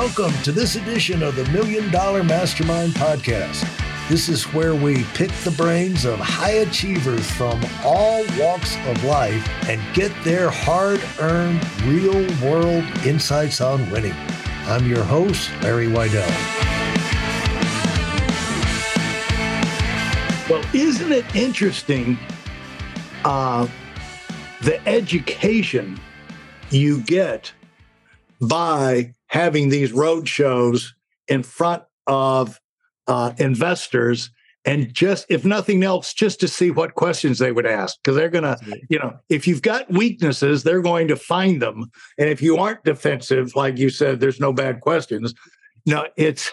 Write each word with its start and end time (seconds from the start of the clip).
Welcome 0.00 0.32
to 0.44 0.50
this 0.50 0.76
edition 0.76 1.22
of 1.22 1.36
the 1.36 1.44
Million 1.50 1.90
Dollar 1.90 2.24
Mastermind 2.24 2.94
Podcast. 2.94 3.68
This 4.08 4.30
is 4.30 4.44
where 4.54 4.74
we 4.74 5.04
pick 5.12 5.30
the 5.44 5.50
brains 5.50 6.06
of 6.06 6.18
high 6.18 6.62
achievers 6.62 7.30
from 7.32 7.62
all 7.84 8.24
walks 8.38 8.78
of 8.86 9.04
life 9.04 9.46
and 9.68 9.78
get 9.94 10.10
their 10.24 10.48
hard 10.48 11.02
earned, 11.20 11.62
real 11.82 12.14
world 12.42 12.82
insights 13.04 13.60
on 13.60 13.90
winning. 13.90 14.14
I'm 14.64 14.86
your 14.86 15.04
host, 15.04 15.50
Larry 15.60 15.88
Weidel. 15.88 16.26
Well, 20.48 20.64
isn't 20.72 21.12
it 21.12 21.36
interesting 21.36 22.18
uh, 23.26 23.68
the 24.62 24.80
education 24.88 26.00
you 26.70 27.02
get 27.02 27.52
by 28.40 29.12
having 29.30 29.68
these 29.68 29.92
road 29.92 30.28
shows 30.28 30.92
in 31.28 31.44
front 31.44 31.84
of 32.08 32.60
uh, 33.06 33.32
investors 33.38 34.30
and 34.64 34.92
just 34.92 35.24
if 35.30 35.44
nothing 35.44 35.84
else 35.84 36.12
just 36.12 36.40
to 36.40 36.48
see 36.48 36.70
what 36.70 36.96
questions 36.96 37.38
they 37.38 37.52
would 37.52 37.64
ask. 37.64 37.96
Because 38.02 38.16
they're 38.16 38.28
going 38.28 38.44
to 38.44 38.58
you 38.90 38.98
know 38.98 39.16
if 39.28 39.46
you've 39.46 39.62
got 39.62 39.90
weaknesses 39.90 40.64
they're 40.64 40.82
going 40.82 41.08
to 41.08 41.16
find 41.16 41.62
them. 41.62 41.90
And 42.18 42.28
if 42.28 42.42
you 42.42 42.56
aren't 42.56 42.84
defensive 42.84 43.54
like 43.54 43.78
you 43.78 43.88
said 43.88 44.18
there's 44.18 44.40
no 44.40 44.52
bad 44.52 44.80
questions. 44.80 45.32
No 45.86 46.06
it's 46.16 46.50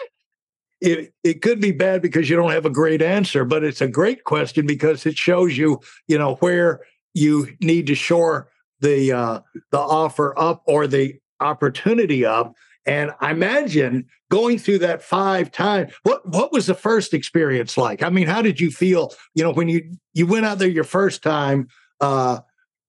it, 0.80 1.12
it 1.24 1.42
could 1.42 1.60
be 1.60 1.72
bad 1.72 2.00
because 2.00 2.30
you 2.30 2.36
don't 2.36 2.52
have 2.52 2.64
a 2.64 2.70
great 2.70 3.02
answer 3.02 3.44
but 3.44 3.64
it's 3.64 3.80
a 3.80 3.88
great 3.88 4.22
question 4.22 4.64
because 4.66 5.04
it 5.04 5.18
shows 5.18 5.58
you 5.58 5.80
you 6.06 6.16
know 6.16 6.36
where 6.36 6.80
you 7.14 7.48
need 7.60 7.88
to 7.88 7.96
shore 7.96 8.48
the 8.80 9.10
uh 9.10 9.40
the 9.72 9.78
offer 9.78 10.38
up 10.38 10.62
or 10.66 10.86
the 10.86 11.18
opportunity 11.40 12.24
up 12.24 12.54
and 12.88 13.12
I 13.20 13.32
imagine 13.32 14.06
going 14.30 14.58
through 14.58 14.78
that 14.78 15.02
five 15.02 15.52
times, 15.52 15.92
what 16.04 16.26
what 16.26 16.52
was 16.52 16.66
the 16.66 16.74
first 16.74 17.12
experience 17.12 17.76
like? 17.76 18.02
I 18.02 18.08
mean, 18.08 18.26
how 18.26 18.40
did 18.40 18.60
you 18.60 18.70
feel? 18.70 19.12
You 19.34 19.44
know, 19.44 19.52
when 19.52 19.68
you 19.68 19.92
you 20.14 20.26
went 20.26 20.46
out 20.46 20.58
there 20.58 20.68
your 20.68 20.84
first 20.84 21.22
time, 21.22 21.68
uh, 22.00 22.40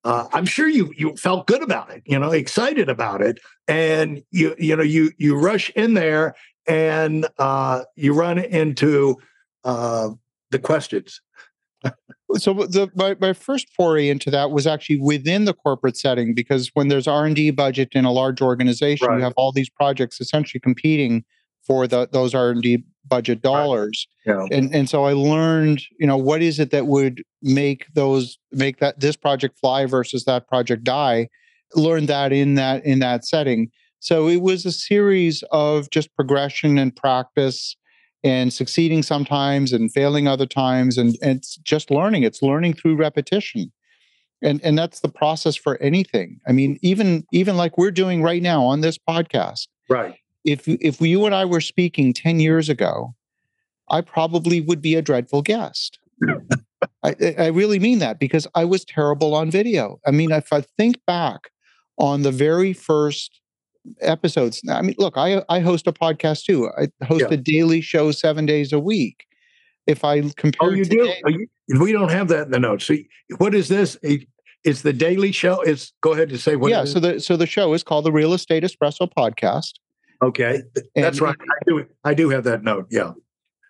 uh, 0.06 0.28
I'm 0.32 0.46
sure 0.46 0.70
you 0.70 0.94
you 0.96 1.18
felt 1.18 1.48
good 1.48 1.62
about 1.62 1.92
it, 1.92 2.02
you 2.06 2.18
know, 2.18 2.32
excited 2.32 2.88
about 2.88 3.22
it, 3.22 3.40
and 3.68 4.24
you 4.32 4.56
you 4.58 4.74
know 4.74 4.84
you 4.84 5.12
you 5.18 5.38
rush 5.38 5.70
in 5.72 5.96
there 5.96 6.34
and 6.66 7.28
uh, 7.38 7.84
you 7.98 8.14
run 8.14 8.40
into 8.40 9.18
uh, 9.66 10.12
the 10.52 10.60
questions 10.60 11.20
so 12.36 12.54
the 12.54 12.90
my, 12.96 13.16
my 13.20 13.34
first 13.34 13.68
foray 13.76 14.10
into 14.10 14.30
that 14.30 14.52
was 14.52 14.68
actually 14.68 15.00
within 15.00 15.46
the 15.46 15.54
corporate 15.54 15.98
setting 15.98 16.34
because 16.34 16.70
when 16.74 16.88
there's 16.88 17.08
r&d 17.08 17.52
budget 17.52 17.90
in 17.94 18.06
a 18.06 18.12
large 18.12 18.42
organization 18.42 19.08
right. 19.08 19.18
you 19.18 19.24
have 19.24 19.34
all 19.38 19.52
these 19.52 19.70
projects 19.70 20.22
essentially 20.22 20.60
competing 20.60 21.24
for 21.66 21.88
the, 21.88 22.08
those 22.12 22.36
r&d 22.36 22.84
budget 23.08 23.42
dollars 23.42 24.08
right. 24.26 24.48
yeah. 24.52 24.58
and, 24.58 24.74
and 24.74 24.90
so 24.90 25.06
i 25.06 25.14
learned 25.14 25.82
you 26.00 26.06
know 26.06 26.18
what 26.18 26.42
is 26.42 26.60
it 26.60 26.72
that 26.72 26.86
would 26.86 27.24
make 27.42 27.86
those 27.94 28.38
make 28.52 28.80
that 28.80 29.00
this 29.00 29.16
project 29.16 29.58
fly 29.60 29.86
versus 29.86 30.26
that 30.26 30.48
project 30.48 30.84
die 30.84 31.28
learned 31.76 32.08
that 32.08 32.32
in 32.32 32.56
that 32.56 32.86
in 32.86 33.00
that 33.00 33.26
setting 33.26 33.70
so 34.02 34.28
it 34.28 34.42
was 34.42 34.66
a 34.66 34.72
series 34.72 35.44
of 35.52 35.90
just 35.90 36.14
progression 36.16 36.78
and 36.78 36.96
practice 36.96 37.76
and 38.24 38.52
succeeding 38.52 39.02
sometimes 39.04 39.72
and 39.72 39.92
failing 39.92 40.28
other 40.28 40.46
times 40.46 40.98
and, 40.98 41.18
and 41.22 41.38
it's 41.38 41.56
just 41.58 41.90
learning 41.90 42.24
it's 42.24 42.42
learning 42.42 42.74
through 42.74 42.96
repetition. 42.96 43.72
And 44.42 44.62
and 44.64 44.78
that's 44.78 45.02
the 45.02 45.10
process 45.10 45.56
for 45.56 45.78
anything. 45.82 46.40
I 46.48 46.52
mean 46.52 46.78
even 46.82 47.26
even 47.32 47.58
like 47.58 47.78
we're 47.78 47.92
doing 47.92 48.22
right 48.22 48.42
now 48.42 48.64
on 48.64 48.82
this 48.82 48.98
podcast. 48.98 49.68
Right. 49.90 50.16
If 50.46 50.68
if 50.68 51.02
you 51.02 51.26
and 51.26 51.36
i 51.36 51.46
were 51.46 51.62
speaking 51.62 52.14
10 52.14 52.40
years 52.40 52.70
ago 52.70 53.16
i 53.90 54.02
probably 54.02 54.62
would 54.62 54.82
be 54.82 54.96
a 54.96 55.02
dreadful 55.02 55.42
guest. 55.42 56.00
I, 57.04 57.16
I 57.38 57.48
really 57.48 57.80
mean 57.80 58.00
that 58.00 58.20
because 58.20 58.48
i 58.56 58.66
was 58.66 58.86
terrible 58.86 59.34
on 59.36 59.52
video. 59.52 60.00
I 60.06 60.12
mean 60.12 60.32
if 60.32 60.52
i 60.52 60.62
think 60.62 60.98
back 61.06 61.52
on 61.98 62.22
the 62.22 62.32
very 62.32 62.74
first 62.74 63.39
episodes. 64.02 64.62
I 64.70 64.82
mean, 64.82 64.96
look, 64.98 65.18
I 65.18 65.44
I 65.50 65.60
host 65.60 65.88
a 65.88 65.94
podcast 65.94 66.46
too. 66.46 66.70
I 66.78 66.88
host 67.06 67.26
yeah. 67.30 67.36
a 67.36 67.38
daily 67.38 67.82
show 67.82 68.12
seven 68.12 68.46
days 68.46 68.74
a 68.74 68.80
week. 68.80 69.26
If 69.88 70.04
I 70.04 70.20
oh, 70.20 70.32
compare, 70.36 70.70
oh, 70.70 70.74
you 70.74 70.84
today, 70.84 71.22
do. 71.26 71.48
You, 71.68 71.80
we 71.82 71.92
don't 71.92 72.12
have 72.12 72.28
that 72.30 72.44
in 72.46 72.52
the 72.52 72.60
notes. 72.60 72.86
So, 72.86 72.96
what 73.38 73.56
is 73.56 73.68
this? 73.68 73.98
It's 74.64 74.82
the 74.82 74.94
daily 74.94 75.32
show. 75.32 75.62
It's 75.62 75.94
go 76.02 76.14
ahead 76.14 76.30
to 76.30 76.38
say 76.38 76.56
what. 76.56 76.72
Yeah. 76.72 76.86
So 76.86 77.00
the 77.00 77.20
so 77.20 77.38
the 77.38 77.48
show 77.48 77.74
is 77.74 77.84
called 77.84 78.06
the 78.06 78.12
Real 78.12 78.34
Estate 78.34 78.64
Espresso 78.64 79.10
Podcast. 79.18 79.74
Okay, 80.22 80.62
that's 80.96 81.18
and, 81.18 81.22
right. 81.22 81.36
I 81.40 81.64
do. 81.66 81.86
I 82.04 82.14
do 82.14 82.30
have 82.30 82.44
that 82.44 82.64
note. 82.64 82.88
Yeah. 82.90 83.14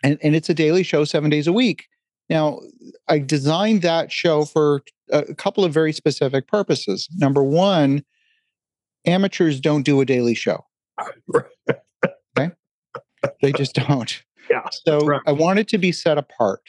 And 0.04 0.18
and 0.24 0.36
it's 0.36 0.50
a 0.50 0.54
daily 0.54 0.84
show, 0.84 1.04
seven 1.04 1.30
days 1.30 1.48
a 1.48 1.54
week. 1.54 1.88
Now, 2.30 2.60
I 3.08 3.20
designed 3.20 3.82
that 3.82 4.12
show 4.12 4.46
for 4.46 4.84
a 5.10 5.34
couple 5.34 5.66
of 5.66 5.74
very 5.74 5.92
specific 5.92 6.48
purposes. 6.48 7.08
Number 7.18 7.44
one 7.44 8.04
amateurs 9.10 9.60
don't 9.60 9.84
do 9.84 10.02
a 10.02 10.06
daily 10.06 10.36
show. 10.36 10.66
okay. 11.36 12.52
They 13.42 13.52
just 13.52 13.76
don't. 13.76 14.24
Yeah. 14.50 14.68
So 14.86 15.00
right. 15.00 15.22
I 15.28 15.32
wanted 15.32 15.68
to 15.70 15.78
be 15.78 15.92
set 15.92 16.18
apart, 16.18 16.62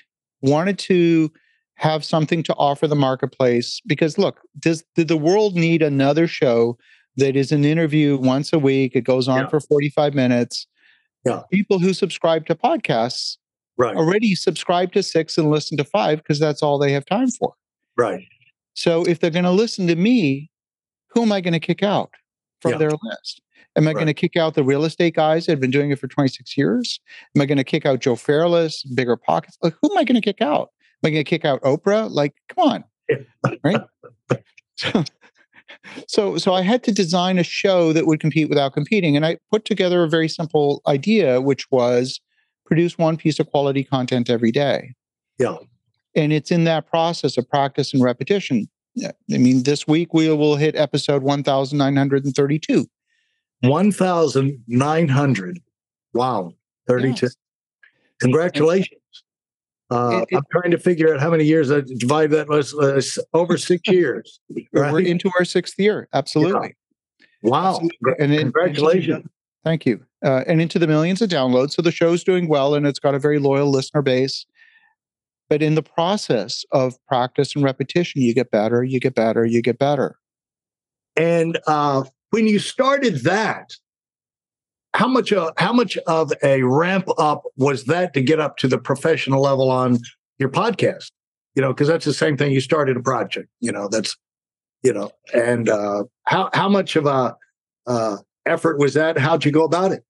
wanted 0.43 0.79
to 0.81 1.33
have 1.77 2.05
something 2.05 2.43
to 2.43 2.55
offer 2.55 2.87
the 2.87 2.97
marketplace 2.97 3.81
because 3.87 4.19
look, 4.19 4.41
does 4.59 4.85
did 4.95 5.09
the 5.09 5.17
world 5.17 5.55
need 5.55 5.83
another 5.83 6.27
show 6.27 6.77
that 7.17 7.37
is 7.37 7.53
an 7.53 7.65
interview 7.65 8.19
once 8.19 8.53
a 8.53 8.59
week? 8.59 8.93
It 8.95 9.03
goes 9.03 9.29
on 9.29 9.43
yeah. 9.43 9.49
for 9.49 9.61
45 9.61 10.15
minutes. 10.15 10.67
Yeah. 11.25 11.43
People 11.51 11.79
who 11.79 11.95
subscribe 11.95 12.47
to 12.47 12.55
podcasts 12.55 13.37
right. 13.79 13.97
already 13.97 14.35
subscribe 14.35 14.93
to 14.93 15.03
six 15.03 15.39
and 15.39 15.51
listen 15.51 15.77
to 15.79 15.85
five 15.85 16.19
because 16.19 16.39
that's 16.39 16.63
all 16.63 16.79
they 16.79 16.93
have 16.93 17.07
time 17.07 17.31
for. 17.31 17.55
Right. 17.97 18.25
So 18.75 19.05
if 19.05 19.21
they're 19.21 19.31
going 19.31 19.45
to 19.45 19.51
listen 19.51 19.87
to 19.89 19.97
me, 19.97 20.51
who 21.09 21.23
am 21.23 21.33
I 21.33 21.41
going 21.41 21.53
to 21.53 21.61
kick 21.61 21.83
out? 21.83 22.11
From 22.61 22.73
yeah. 22.73 22.79
their 22.79 22.91
list? 23.03 23.43
Am 23.77 23.85
I 23.85 23.89
right. 23.89 23.95
going 23.95 24.07
to 24.07 24.15
kick 24.15 24.37
out 24.37 24.55
the 24.55 24.65
real 24.65 24.85
estate 24.85 25.15
guys 25.15 25.47
that 25.47 25.53
have 25.53 25.61
been 25.61 25.71
doing 25.71 25.91
it 25.91 25.99
for 25.99 26.09
26 26.09 26.57
years? 26.57 27.01
Am 27.37 27.43
I 27.43 27.47
going 27.47 27.59
to 27.59 27.65
kick 27.65 27.87
out 27.87 28.01
Joe 28.01 28.17
Fairless, 28.17 28.83
Bigger 28.83 29.17
Pockets? 29.17 29.57
Like, 29.63 29.75
who 29.81 29.93
am 29.93 29.99
I 29.99 30.05
going 30.05 30.21
to 30.21 30.25
kick 30.25 30.41
out? 30.41 30.71
Am 31.03 31.09
I 31.09 31.11
going 31.11 31.25
to 31.25 31.29
kick 31.29 31.45
out 31.45 31.63
Oprah? 31.63 32.11
Like, 32.11 32.35
come 32.49 32.69
on, 32.69 32.85
right? 33.65 33.81
So, 34.77 35.05
so, 36.07 36.39
so 36.39 36.55
I 36.55 36.63
had 36.63 36.83
to 36.85 36.93
design 36.93 37.39
a 37.39 37.43
show 37.43 37.93
that 37.93 38.07
would 38.07 38.19
compete 38.19 38.49
without 38.49 38.73
competing, 38.73 39.15
and 39.15 39.27
I 39.27 39.37
put 39.51 39.67
together 39.67 40.03
a 40.03 40.09
very 40.09 40.27
simple 40.27 40.81
idea, 40.87 41.41
which 41.43 41.71
was 41.71 42.19
produce 42.65 42.97
one 42.97 43.19
piece 43.19 43.39
of 43.39 43.51
quality 43.51 43.85
content 43.85 44.31
every 44.31 44.51
day. 44.51 44.95
Yeah, 45.39 45.57
and 46.17 46.33
it's 46.33 46.51
in 46.51 46.65
that 46.65 46.89
process 46.89 47.37
of 47.37 47.47
practice 47.47 47.93
and 47.93 48.03
repetition. 48.03 48.71
I 49.05 49.13
mean, 49.39 49.63
this 49.63 49.87
week 49.87 50.13
we 50.15 50.29
will 50.31 50.57
hit 50.57 50.75
episode 50.77 51.23
1932. 51.23 52.87
1900. 53.63 55.61
Wow. 56.13 56.53
32. 56.89 57.27
Yes. 57.27 57.37
Congratulations. 58.21 59.01
Uh, 59.91 60.21
it, 60.23 60.29
it, 60.31 60.37
I'm 60.37 60.43
trying 60.53 60.71
to 60.71 60.79
figure 60.79 61.13
out 61.13 61.21
how 61.21 61.31
many 61.31 61.45
years 61.45 61.71
I 61.71 61.81
divide 61.81 62.31
that 62.31 62.49
was 62.49 62.75
uh, 62.75 63.01
over 63.35 63.59
six 63.59 63.83
years. 63.91 64.41
Right? 64.73 64.93
We're 64.93 65.01
into 65.01 65.31
our 65.39 65.45
sixth 65.45 65.79
year. 65.79 66.09
Absolutely. 66.13 66.75
Yeah. 67.19 67.51
Wow. 67.51 67.75
Absolutely. 67.75 68.15
And 68.19 68.39
congratulations. 68.39 69.27
thank 69.65 69.87
you. 69.87 70.05
Uh, 70.23 70.45
and 70.47 70.61
into 70.61 70.79
the 70.79 70.87
millions 70.87 71.23
of 71.23 71.31
downloads. 71.31 71.73
So 71.73 71.83
the 71.83 71.91
show's 71.91 72.23
doing 72.23 72.47
well 72.49 72.75
and 72.75 72.87
it's 72.87 72.99
got 72.99 73.15
a 73.15 73.19
very 73.19 73.39
loyal 73.39 73.71
listener 73.71 74.03
base. 74.03 74.47
But 75.51 75.63
in 75.63 75.75
the 75.75 75.83
process 75.83 76.65
of 76.71 76.95
practice 77.09 77.57
and 77.57 77.65
repetition, 77.65 78.23
you 78.23 78.33
get 78.33 78.53
better, 78.53 78.85
you 78.85 79.01
get 79.01 79.17
better, 79.17 79.45
you 79.45 79.61
get 79.61 79.79
better. 79.79 80.17
And 81.17 81.59
uh, 81.67 82.05
when 82.31 82.47
you 82.47 82.61
started 82.61 83.25
that, 83.25 83.73
how 84.95 85.09
much 85.09 85.33
uh, 85.33 85.51
how 85.57 85.73
much 85.73 85.97
of 86.07 86.33
a 86.43 86.63
ramp 86.63 87.09
up 87.19 87.43
was 87.57 87.85
that 87.85 88.15
to 88.15 88.23
get 88.23 88.41
up 88.41 88.57
to 88.59 88.69
the 88.69 88.79
professional 88.79 89.43
level 89.43 89.71
on 89.71 89.99
your 90.39 90.49
podcast? 90.49 91.11
You 91.57 91.63
know, 91.63 91.73
because 91.73 91.89
that's 91.89 92.05
the 92.05 92.15
same 92.15 92.37
thing. 92.37 92.53
You 92.53 92.61
started 92.61 92.97
a 92.97 93.03
project. 93.03 93.49
You 93.61 93.73
know, 93.73 93.89
that's 93.89 94.17
you 94.83 94.93
know, 94.93 95.11
and 95.35 95.69
uh, 95.69 96.05
how 96.25 96.51
how 96.55 96.69
much 96.69 96.97
of 96.97 97.07
a 97.07 97.37
uh, 97.87 98.17
effort 98.47 98.79
was 98.79 98.95
that? 98.95 99.19
How'd 99.19 99.45
you 99.45 99.53
go 99.53 99.65
about 99.65 99.93
it? 99.93 100.05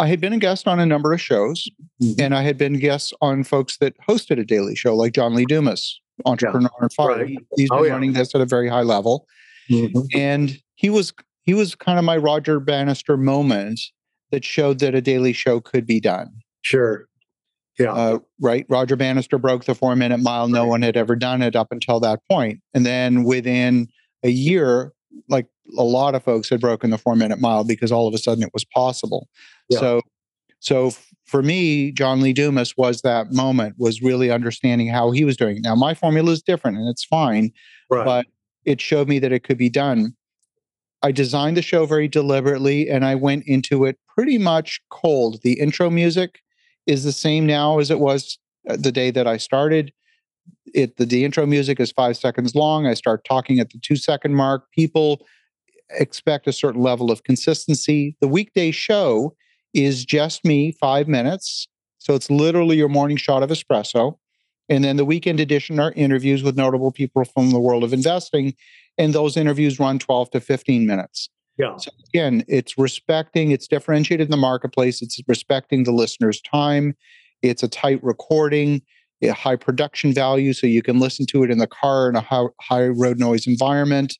I 0.00 0.06
had 0.06 0.20
been 0.20 0.32
a 0.32 0.38
guest 0.38 0.66
on 0.66 0.80
a 0.80 0.86
number 0.86 1.12
of 1.12 1.20
shows, 1.20 1.68
mm-hmm. 2.02 2.20
and 2.20 2.34
I 2.34 2.42
had 2.42 2.56
been 2.56 2.78
guests 2.78 3.12
on 3.20 3.44
folks 3.44 3.76
that 3.78 3.94
hosted 4.08 4.40
a 4.40 4.44
daily 4.44 4.74
show, 4.74 4.96
like 4.96 5.12
John 5.12 5.34
Lee 5.34 5.44
Dumas, 5.44 6.00
entrepreneur 6.24 6.70
yeah. 6.72 6.82
and 6.82 6.92
fire. 6.92 7.16
Right. 7.18 7.38
He's 7.56 7.68
oh, 7.70 7.76
been 7.76 7.86
yeah. 7.86 7.92
running 7.92 8.12
this 8.14 8.34
at 8.34 8.40
a 8.40 8.46
very 8.46 8.68
high 8.68 8.82
level, 8.82 9.26
mm-hmm. 9.70 10.00
and 10.14 10.58
he 10.74 10.88
was 10.88 11.12
he 11.42 11.54
was 11.54 11.74
kind 11.74 11.98
of 11.98 12.04
my 12.04 12.16
Roger 12.16 12.60
Bannister 12.60 13.16
moment 13.16 13.80
that 14.30 14.44
showed 14.44 14.78
that 14.78 14.94
a 14.94 15.02
daily 15.02 15.32
show 15.32 15.60
could 15.60 15.86
be 15.86 16.00
done. 16.00 16.30
Sure. 16.62 17.06
Yeah. 17.78 17.92
Uh, 17.92 18.18
right. 18.40 18.66
Roger 18.68 18.96
Bannister 18.96 19.38
broke 19.38 19.64
the 19.64 19.74
four 19.74 19.96
minute 19.96 20.18
mile. 20.18 20.48
No 20.48 20.66
one 20.66 20.82
had 20.82 20.96
ever 20.96 21.16
done 21.16 21.42
it 21.42 21.56
up 21.56 21.68
until 21.70 22.00
that 22.00 22.20
point. 22.30 22.60
And 22.74 22.84
then 22.84 23.24
within 23.24 23.88
a 24.22 24.28
year, 24.28 24.92
like 25.28 25.46
a 25.76 25.82
lot 25.82 26.14
of 26.14 26.22
folks 26.22 26.48
had 26.48 26.60
broken 26.60 26.90
the 26.90 26.98
four 26.98 27.16
minute 27.16 27.40
mile 27.40 27.64
because 27.64 27.92
all 27.92 28.08
of 28.08 28.14
a 28.14 28.18
sudden 28.18 28.42
it 28.42 28.50
was 28.52 28.64
possible. 28.64 29.28
Yeah. 29.68 29.80
So, 29.80 30.00
so 30.60 30.92
for 31.26 31.42
me, 31.42 31.92
John 31.92 32.20
Lee 32.20 32.32
Dumas 32.32 32.76
was 32.76 33.02
that 33.02 33.32
moment, 33.32 33.76
was 33.78 34.02
really 34.02 34.30
understanding 34.30 34.88
how 34.88 35.10
he 35.10 35.24
was 35.24 35.36
doing. 35.36 35.58
it. 35.58 35.62
Now, 35.62 35.74
my 35.74 35.94
formula 35.94 36.32
is 36.32 36.42
different 36.42 36.76
and 36.76 36.88
it's 36.88 37.04
fine, 37.04 37.52
right. 37.88 38.04
but 38.04 38.26
it 38.64 38.80
showed 38.80 39.08
me 39.08 39.18
that 39.20 39.32
it 39.32 39.44
could 39.44 39.58
be 39.58 39.70
done. 39.70 40.14
I 41.02 41.12
designed 41.12 41.56
the 41.56 41.62
show 41.62 41.86
very 41.86 42.08
deliberately 42.08 42.90
and 42.90 43.04
I 43.04 43.14
went 43.14 43.44
into 43.46 43.84
it 43.84 43.98
pretty 44.14 44.38
much 44.38 44.80
cold. 44.90 45.40
The 45.42 45.58
intro 45.58 45.88
music 45.88 46.40
is 46.86 47.04
the 47.04 47.12
same 47.12 47.46
now 47.46 47.78
as 47.78 47.90
it 47.90 48.00
was 48.00 48.38
uh, 48.68 48.76
the 48.76 48.92
day 48.92 49.10
that 49.10 49.26
I 49.26 49.36
started. 49.36 49.92
It 50.74 50.96
the, 50.96 51.06
the 51.06 51.24
intro 51.24 51.46
music 51.46 51.80
is 51.80 51.90
five 51.92 52.16
seconds 52.16 52.54
long. 52.54 52.86
I 52.86 52.94
start 52.94 53.24
talking 53.24 53.60
at 53.60 53.70
the 53.70 53.78
two 53.78 53.96
second 53.96 54.34
mark. 54.34 54.70
People 54.72 55.26
expect 55.98 56.46
a 56.46 56.52
certain 56.52 56.82
level 56.82 57.10
of 57.10 57.24
consistency. 57.24 58.16
The 58.20 58.28
weekday 58.28 58.70
show 58.70 59.34
is 59.74 60.04
just 60.04 60.44
me, 60.44 60.72
five 60.72 61.08
minutes. 61.08 61.68
So 61.98 62.14
it's 62.14 62.30
literally 62.30 62.76
your 62.76 62.88
morning 62.88 63.16
shot 63.16 63.42
of 63.42 63.50
espresso. 63.50 64.16
And 64.68 64.84
then 64.84 64.96
the 64.96 65.04
weekend 65.04 65.40
edition 65.40 65.80
are 65.80 65.92
interviews 65.92 66.42
with 66.42 66.56
notable 66.56 66.92
people 66.92 67.24
from 67.24 67.50
the 67.50 67.60
world 67.60 67.84
of 67.84 67.92
investing. 67.92 68.54
And 68.96 69.12
those 69.12 69.36
interviews 69.36 69.80
run 69.80 69.98
12 69.98 70.30
to 70.30 70.40
15 70.40 70.86
minutes. 70.86 71.28
Yeah. 71.58 71.76
So 71.76 71.90
again, 72.08 72.44
it's 72.48 72.78
respecting, 72.78 73.50
it's 73.50 73.68
differentiated 73.68 74.28
in 74.28 74.30
the 74.30 74.36
marketplace, 74.36 75.02
it's 75.02 75.20
respecting 75.28 75.84
the 75.84 75.92
listener's 75.92 76.40
time. 76.40 76.96
It's 77.42 77.62
a 77.62 77.68
tight 77.68 78.02
recording, 78.02 78.82
a 79.22 79.28
high 79.28 79.56
production 79.56 80.14
value, 80.14 80.52
so 80.52 80.66
you 80.66 80.82
can 80.82 80.98
listen 80.98 81.26
to 81.26 81.42
it 81.42 81.50
in 81.50 81.58
the 81.58 81.66
car 81.66 82.08
in 82.08 82.16
a 82.16 82.20
high, 82.20 82.46
high 82.60 82.88
road 82.88 83.18
noise 83.18 83.46
environment. 83.46 84.16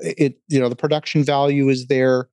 It, 0.00 0.38
you 0.48 0.60
know, 0.60 0.68
the 0.68 0.76
production 0.76 1.24
value 1.24 1.68
is 1.68 1.86
there. 1.86 2.28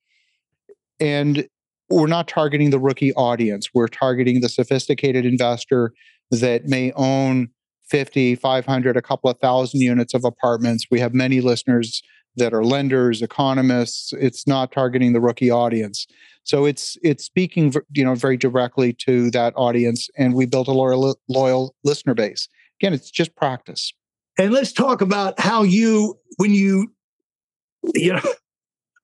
And 1.00 1.48
we're 1.89 2.07
not 2.07 2.27
targeting 2.27 2.69
the 2.69 2.80
rookie 2.80 3.13
audience. 3.13 3.69
We're 3.74 3.88
targeting 3.88 4.42
the 4.42 4.50
sophisticated 4.50 5.25
investor 5.25 5.94
that 6.31 6.65
may 6.65 6.92
own 6.94 7.50
50, 7.89 8.36
500, 8.36 8.98
a 8.98 9.01
couple 9.01 9.30
of 9.30 9.38
thousand 9.39 9.81
units 9.81 10.13
of 10.13 10.24
apartments. 10.24 10.88
We 10.89 11.00
have 11.00 11.13
many 11.13 11.42
listeners 11.42 12.01
that 12.36 12.54
are 12.54 12.63
lenders, 12.63 13.21
economists. 13.21 14.13
It's 14.13 14.48
not 14.48 14.71
targeting 14.71 15.13
the 15.13 15.21
rookie 15.21 15.51
audience. 15.51 16.07
So 16.44 16.65
it's 16.65 16.98
it's 17.04 17.24
speaking 17.24 17.74
you 17.94 18.04
know 18.04 18.15
very 18.15 18.38
directly 18.38 18.94
to 19.06 19.31
that 19.31 19.54
audience, 19.56 20.10
and 20.18 20.33
we 20.33 20.45
built 20.45 20.68
a 20.68 20.71
loyal 20.71 21.18
loyal 21.30 21.75
listener 21.83 22.13
base. 22.13 22.50
Again, 22.81 22.94
it's 22.94 23.12
just 23.12 23.36
practice. 23.36 23.94
And 24.38 24.51
let's 24.51 24.74
talk 24.74 25.01
about 25.01 25.39
how 25.39 25.63
you 25.63 26.19
when 26.38 26.51
you 26.51 26.92
you 27.94 28.13
know 28.13 28.33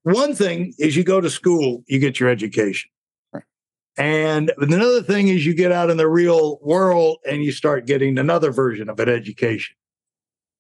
one 0.04 0.34
thing 0.34 0.74
is 0.80 0.96
you 0.96 1.04
go 1.04 1.22
to 1.22 1.30
school, 1.30 1.84
you 1.88 2.00
get 2.00 2.20
your 2.20 2.30
education. 2.30 2.90
And 3.98 4.52
another 4.58 5.04
thing 5.04 5.28
is 5.28 5.46
you 5.46 5.54
get 5.54 5.74
out 5.74 5.90
in 5.90 5.98
the 5.98 6.08
real 6.08 6.58
world 6.62 7.18
and 7.30 7.44
you 7.44 7.52
start 7.52 7.86
getting 7.86 8.18
another 8.18 8.52
version 8.52 8.90
of 8.90 8.98
an 9.00 9.10
education. 9.10 9.76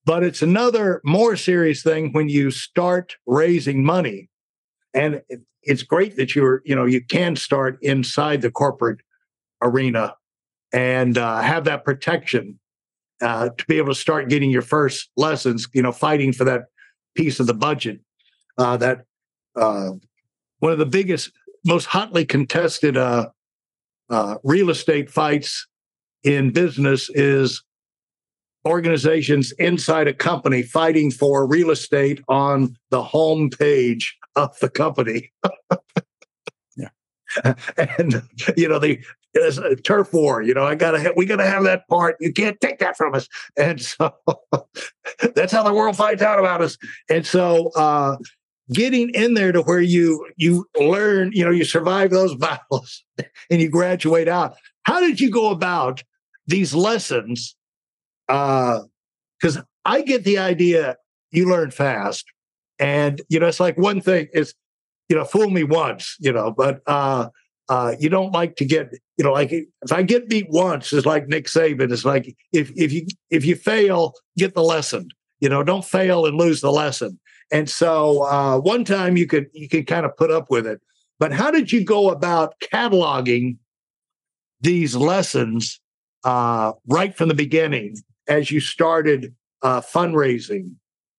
But 0.05 0.23
it's 0.23 0.41
another 0.41 1.01
more 1.05 1.37
serious 1.37 1.81
thing 1.81 2.11
when 2.11 2.27
you 2.27 2.51
start 2.51 3.15
raising 3.25 3.83
money. 3.83 4.29
And 4.93 5.21
it's 5.63 5.83
great 5.83 6.17
that 6.17 6.35
you're, 6.35 6.61
you 6.65 6.75
know, 6.75 6.85
you 6.85 7.01
can 7.03 7.37
start 7.37 7.77
inside 7.81 8.41
the 8.41 8.51
corporate 8.51 8.99
arena 9.61 10.15
and 10.73 11.17
uh, 11.17 11.41
have 11.41 11.63
that 11.63 11.85
protection 11.85 12.59
uh, 13.21 13.49
to 13.57 13.65
be 13.67 13.77
able 13.77 13.93
to 13.93 13.99
start 13.99 14.29
getting 14.29 14.49
your 14.49 14.61
first 14.61 15.11
lessons, 15.15 15.67
you 15.73 15.81
know, 15.81 15.91
fighting 15.91 16.33
for 16.33 16.43
that 16.43 16.63
piece 17.15 17.39
of 17.39 17.47
the 17.47 17.53
budget. 17.53 18.01
Uh, 18.59 18.75
that 18.75 19.05
uh, 19.55 19.91
one 20.59 20.73
of 20.73 20.79
the 20.79 20.85
biggest, 20.85 21.31
most 21.65 21.85
hotly 21.85 22.25
contested 22.25 22.97
uh, 22.97 23.29
uh, 24.09 24.35
real 24.43 24.69
estate 24.69 25.09
fights 25.09 25.65
in 26.23 26.51
business 26.51 27.09
is 27.13 27.63
organizations 28.67 29.53
inside 29.53 30.09
a 30.09 30.13
company 30.13 30.61
fighting 30.61 31.09
for 31.09 31.47
real 31.47 31.71
estate 31.71 32.21
on 32.27 32.75
the 32.89 33.01
home 33.01 33.49
page 33.49 34.17
of 34.35 34.59
the 34.59 34.69
company. 34.69 35.31
yeah. 36.75 36.89
And 37.77 38.23
you 38.57 38.67
know, 38.67 38.79
the 38.79 38.99
it's 39.33 39.57
a 39.57 39.75
turf 39.75 40.11
war. 40.13 40.41
You 40.41 40.53
know, 40.53 40.65
I 40.65 40.75
gotta 40.75 41.13
we 41.15 41.25
gotta 41.25 41.45
have 41.45 41.63
that 41.63 41.87
part. 41.87 42.17
You 42.19 42.33
can't 42.33 42.59
take 42.59 42.79
that 42.79 42.97
from 42.97 43.15
us. 43.15 43.27
And 43.57 43.81
so 43.81 44.13
that's 45.35 45.51
how 45.51 45.63
the 45.63 45.73
world 45.73 45.95
finds 45.95 46.21
out 46.21 46.39
about 46.39 46.61
us. 46.61 46.77
And 47.09 47.25
so 47.25 47.69
uh 47.75 48.17
getting 48.73 49.09
in 49.09 49.33
there 49.33 49.51
to 49.51 49.61
where 49.61 49.81
you 49.81 50.27
you 50.37 50.65
learn, 50.79 51.31
you 51.33 51.43
know, 51.43 51.51
you 51.51 51.63
survive 51.63 52.11
those 52.11 52.35
battles 52.37 53.03
and 53.49 53.61
you 53.61 53.69
graduate 53.69 54.27
out. 54.27 54.55
How 54.83 54.99
did 54.99 55.19
you 55.19 55.29
go 55.29 55.49
about 55.49 56.03
these 56.47 56.73
lessons 56.73 57.55
because 58.27 59.57
uh, 59.57 59.61
I 59.85 60.01
get 60.01 60.23
the 60.23 60.37
idea 60.37 60.97
you 61.31 61.49
learn 61.49 61.71
fast, 61.71 62.25
and 62.77 63.21
you 63.29 63.39
know 63.39 63.47
it's 63.47 63.59
like 63.59 63.77
one 63.77 64.01
thing 64.01 64.27
is 64.33 64.53
you 65.09 65.15
know 65.15 65.25
fool 65.25 65.49
me 65.49 65.63
once, 65.63 66.15
you 66.19 66.31
know, 66.31 66.51
but 66.51 66.81
uh, 66.87 67.29
uh, 67.69 67.95
you 67.99 68.09
don't 68.09 68.31
like 68.31 68.55
to 68.57 68.65
get 68.65 68.91
you 69.17 69.25
know 69.25 69.31
like 69.31 69.51
if 69.51 69.91
I 69.91 70.03
get 70.03 70.29
beat 70.29 70.47
once, 70.49 70.93
it's 70.93 71.05
like 71.05 71.27
Nick 71.27 71.45
Saban. 71.45 71.91
It's 71.91 72.05
like 72.05 72.35
if 72.53 72.71
if 72.75 72.93
you 72.93 73.07
if 73.31 73.45
you 73.45 73.55
fail, 73.55 74.13
get 74.37 74.53
the 74.53 74.63
lesson. 74.63 75.09
You 75.39 75.49
know, 75.49 75.63
don't 75.63 75.85
fail 75.85 76.25
and 76.25 76.37
lose 76.37 76.61
the 76.61 76.71
lesson. 76.71 77.19
And 77.51 77.69
so 77.69 78.23
uh, 78.23 78.59
one 78.59 78.85
time 78.85 79.17
you 79.17 79.27
could 79.27 79.47
you 79.53 79.67
could 79.67 79.87
kind 79.87 80.05
of 80.05 80.15
put 80.17 80.31
up 80.31 80.49
with 80.49 80.67
it. 80.67 80.81
But 81.19 81.31
how 81.31 81.51
did 81.51 81.71
you 81.71 81.83
go 81.83 82.09
about 82.09 82.55
cataloging 82.59 83.57
these 84.61 84.95
lessons 84.95 85.79
uh, 86.23 86.73
right 86.87 87.15
from 87.15 87.29
the 87.29 87.35
beginning 87.35 87.97
as 88.27 88.51
you 88.51 88.59
started 88.59 89.33
uh, 89.61 89.81
fundraising 89.81 90.75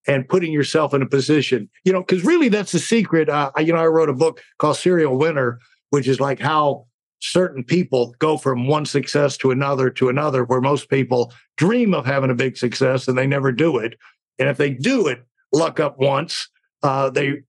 and 0.07 0.29
putting 0.29 0.53
yourself 0.53 0.95
in 0.95 1.03
a 1.03 1.07
position, 1.07 1.69
you 1.85 1.93
know, 1.93 2.01
because 2.01 2.25
really 2.25 2.49
that's 2.49 2.73
the 2.73 2.79
secret. 2.79 3.29
Uh, 3.29 3.51
you 3.59 3.73
know, 3.73 3.79
I 3.79 3.87
wrote 3.87 4.09
a 4.09 4.15
book 4.15 4.41
called 4.59 4.77
Serial 4.77 5.19
Winner, 5.19 5.59
which 5.91 6.09
is 6.09 6.21
like 6.21 6.39
how 6.39 6.87
certain 7.21 7.63
people 7.63 8.15
go 8.19 8.39
from 8.39 8.67
one 8.67 8.87
success 8.87 9.37
to 9.39 9.51
another 9.51 9.91
to 9.91 10.09
another, 10.09 10.45
where 10.45 10.61
most 10.61 10.89
people 10.89 11.33
dream 11.57 11.93
of 11.93 12.07
having 12.07 12.31
a 12.31 12.35
big 12.35 12.57
success 12.57 13.09
and 13.09 13.19
they 13.19 13.27
never 13.27 13.53
do 13.53 13.77
it. 13.79 13.99
And 14.39 14.49
if 14.49 14.57
they 14.57 14.71
do 14.71 15.07
it, 15.07 15.23
luck 15.53 15.81
up 15.81 15.99
once, 15.99 16.49
uh, 16.83 17.11
they 17.11 17.43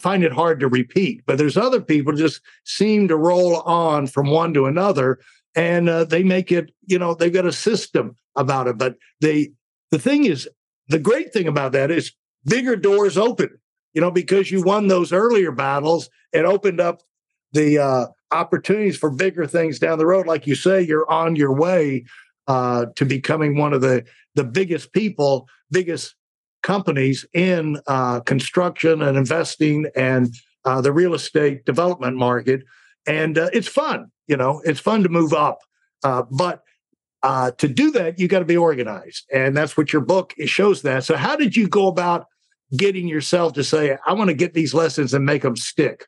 find 0.00 0.24
it 0.24 0.32
hard 0.32 0.60
to 0.60 0.68
repeat. 0.68 1.22
But 1.26 1.38
there's 1.38 1.56
other 1.56 1.80
people 1.80 2.12
just 2.12 2.40
seem 2.64 3.08
to 3.08 3.16
roll 3.16 3.60
on 3.60 4.06
from 4.06 4.30
one 4.30 4.52
to 4.54 4.66
another 4.66 5.20
and 5.54 5.88
uh, 5.88 6.04
they 6.04 6.22
make 6.22 6.52
it, 6.52 6.70
you 6.86 6.98
know, 6.98 7.14
they've 7.14 7.32
got 7.32 7.46
a 7.46 7.52
system 7.52 8.16
about 8.36 8.68
it. 8.68 8.78
But 8.78 8.96
they, 9.20 9.52
the 9.90 9.98
thing 9.98 10.24
is, 10.24 10.48
the 10.88 10.98
great 10.98 11.32
thing 11.32 11.48
about 11.48 11.72
that 11.72 11.90
is 11.90 12.12
bigger 12.44 12.76
doors 12.76 13.18
open, 13.18 13.50
you 13.92 14.00
know, 14.00 14.10
because 14.10 14.50
you 14.50 14.62
won 14.62 14.88
those 14.88 15.12
earlier 15.12 15.52
battles. 15.52 16.08
It 16.32 16.44
opened 16.44 16.80
up 16.80 17.02
the 17.52 17.78
uh, 17.78 18.06
opportunities 18.30 18.96
for 18.96 19.10
bigger 19.10 19.46
things 19.46 19.78
down 19.78 19.98
the 19.98 20.06
road. 20.06 20.26
Like 20.26 20.46
you 20.46 20.54
say, 20.54 20.82
you're 20.82 21.10
on 21.10 21.36
your 21.36 21.52
way 21.52 22.04
uh, 22.46 22.86
to 22.96 23.04
becoming 23.04 23.56
one 23.56 23.72
of 23.72 23.80
the 23.80 24.04
the 24.36 24.44
biggest 24.44 24.92
people, 24.92 25.48
biggest 25.72 26.14
companies 26.62 27.24
in 27.32 27.78
uh, 27.86 28.20
construction 28.20 29.02
and 29.02 29.16
investing 29.16 29.86
and 29.96 30.34
uh, 30.64 30.80
the 30.80 30.92
real 30.92 31.14
estate 31.14 31.64
development 31.64 32.16
market. 32.16 32.62
And 33.06 33.38
uh, 33.38 33.50
it's 33.52 33.68
fun, 33.68 34.10
you 34.26 34.36
know, 34.36 34.60
it's 34.64 34.80
fun 34.80 35.02
to 35.02 35.08
move 35.08 35.32
up. 35.32 35.58
Uh, 36.02 36.22
but 36.30 36.62
uh, 37.22 37.50
to 37.52 37.68
do 37.68 37.90
that, 37.92 38.18
you 38.18 38.28
got 38.28 38.38
to 38.38 38.44
be 38.44 38.56
organized, 38.56 39.26
and 39.32 39.56
that's 39.56 39.76
what 39.76 39.92
your 39.92 40.02
book 40.02 40.34
shows. 40.46 40.82
That. 40.82 41.04
So, 41.04 41.16
how 41.16 41.36
did 41.36 41.54
you 41.54 41.68
go 41.68 41.86
about 41.86 42.26
getting 42.76 43.06
yourself 43.06 43.52
to 43.54 43.64
say, 43.64 43.96
"I 44.06 44.14
want 44.14 44.28
to 44.28 44.34
get 44.34 44.54
these 44.54 44.72
lessons 44.72 45.12
and 45.12 45.26
make 45.26 45.42
them 45.42 45.56
stick"? 45.56 46.06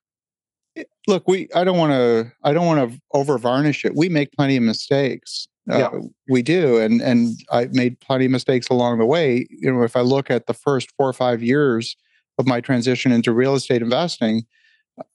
Look, 1.06 1.28
we. 1.28 1.48
I 1.54 1.64
don't 1.64 1.76
want 1.76 1.92
to. 1.92 2.32
I 2.42 2.54
don't 2.54 2.64
want 2.64 2.92
to 2.92 2.98
over 3.12 3.36
varnish 3.36 3.84
it. 3.84 3.94
We 3.94 4.08
make 4.08 4.32
plenty 4.32 4.56
of 4.56 4.62
mistakes. 4.62 5.48
Uh, 5.70 5.78
yeah. 5.78 6.00
we 6.28 6.42
do, 6.42 6.78
and 6.78 7.00
and 7.00 7.36
I 7.50 7.66
made 7.70 8.00
plenty 8.00 8.24
of 8.24 8.32
mistakes 8.32 8.68
along 8.68 8.98
the 8.98 9.06
way. 9.06 9.46
You 9.50 9.72
know, 9.72 9.82
if 9.82 9.96
I 9.96 10.00
look 10.00 10.30
at 10.30 10.46
the 10.46 10.54
first 10.54 10.90
four 10.96 11.08
or 11.08 11.12
five 11.12 11.42
years 11.42 11.96
of 12.38 12.46
my 12.48 12.60
transition 12.60 13.12
into 13.12 13.32
real 13.32 13.54
estate 13.54 13.80
investing, 13.80 14.42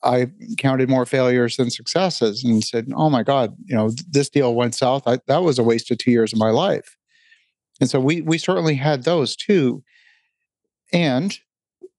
I 0.04 0.28
counted 0.58 0.90
more 0.90 1.06
failures 1.06 1.58
than 1.58 1.70
successes 1.70 2.46
and 2.46 2.64
said, 2.64 2.88
"Oh 2.96 3.10
my 3.10 3.24
God, 3.24 3.56
you 3.66 3.76
know, 3.76 3.92
this 4.10 4.30
deal 4.30 4.56
went 4.56 4.74
south. 4.74 5.04
I, 5.06 5.20
that 5.28 5.44
was 5.44 5.60
a 5.60 5.64
waste 5.64 5.92
of 5.92 5.98
two 5.98 6.12
years 6.12 6.32
of 6.32 6.40
my 6.40 6.50
life." 6.50 6.96
And 7.82 7.90
so 7.90 8.00
we 8.00 8.22
we 8.22 8.38
certainly 8.38 8.76
had 8.76 9.04
those 9.04 9.36
too, 9.36 9.84
and 10.94 11.38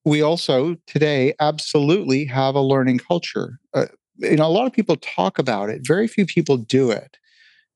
we 0.04 0.22
also 0.22 0.76
today 0.86 1.34
absolutely 1.38 2.24
have 2.24 2.54
a 2.54 2.62
learning 2.62 2.98
culture. 2.98 3.58
Uh, 3.74 3.86
you 4.16 4.36
know, 4.36 4.46
a 4.46 4.48
lot 4.48 4.66
of 4.66 4.72
people 4.72 4.96
talk 4.96 5.38
about 5.38 5.68
it. 5.68 5.86
Very 5.86 6.08
few 6.08 6.26
people 6.26 6.56
do 6.56 6.90
it. 6.90 7.18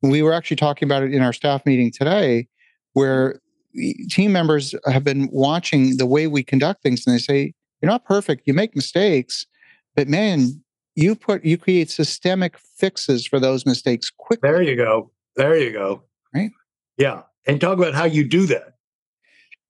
We 0.02 0.23
were 0.23 0.32
actually 0.32 0.56
talking 0.56 0.87
about 0.87 1.02
it 1.02 1.14
in 1.14 1.23
our 1.23 1.32
staff 1.32 1.64
meeting 1.64 1.92
today, 1.92 2.49
where 2.92 3.40
mm-hmm. 3.76 4.06
team 4.09 4.32
members 4.32 4.75
have 4.87 5.04
been 5.04 5.28
watching 5.32 5.97
the 5.97 6.06
way 6.06 6.26
we 6.26 6.42
conduct 6.42 6.82
things, 6.82 7.06
and 7.06 7.14
they 7.14 7.21
say, 7.21 7.54
You're 7.80 7.90
not 7.90 8.04
perfect. 8.04 8.42
You 8.47 8.54
make 8.54 8.75
mistakes, 8.75 9.47
but 9.94 10.09
man, 10.09 10.62
you 10.94 11.14
put 11.14 11.44
you 11.44 11.56
create 11.56 11.90
systemic 11.90 12.59
fixes 12.59 13.26
for 13.26 13.40
those 13.40 13.64
mistakes 13.64 14.11
quickly. 14.11 14.49
There 14.49 14.62
you 14.62 14.76
go. 14.76 15.11
There 15.37 15.56
you 15.56 15.73
go. 15.73 16.02
Right. 16.35 16.50
Yeah. 16.99 17.23
And 17.47 17.61
talk 17.61 17.78
about 17.78 17.94
how 17.94 18.04
you 18.04 18.28
do 18.28 18.47
that. 18.47 18.75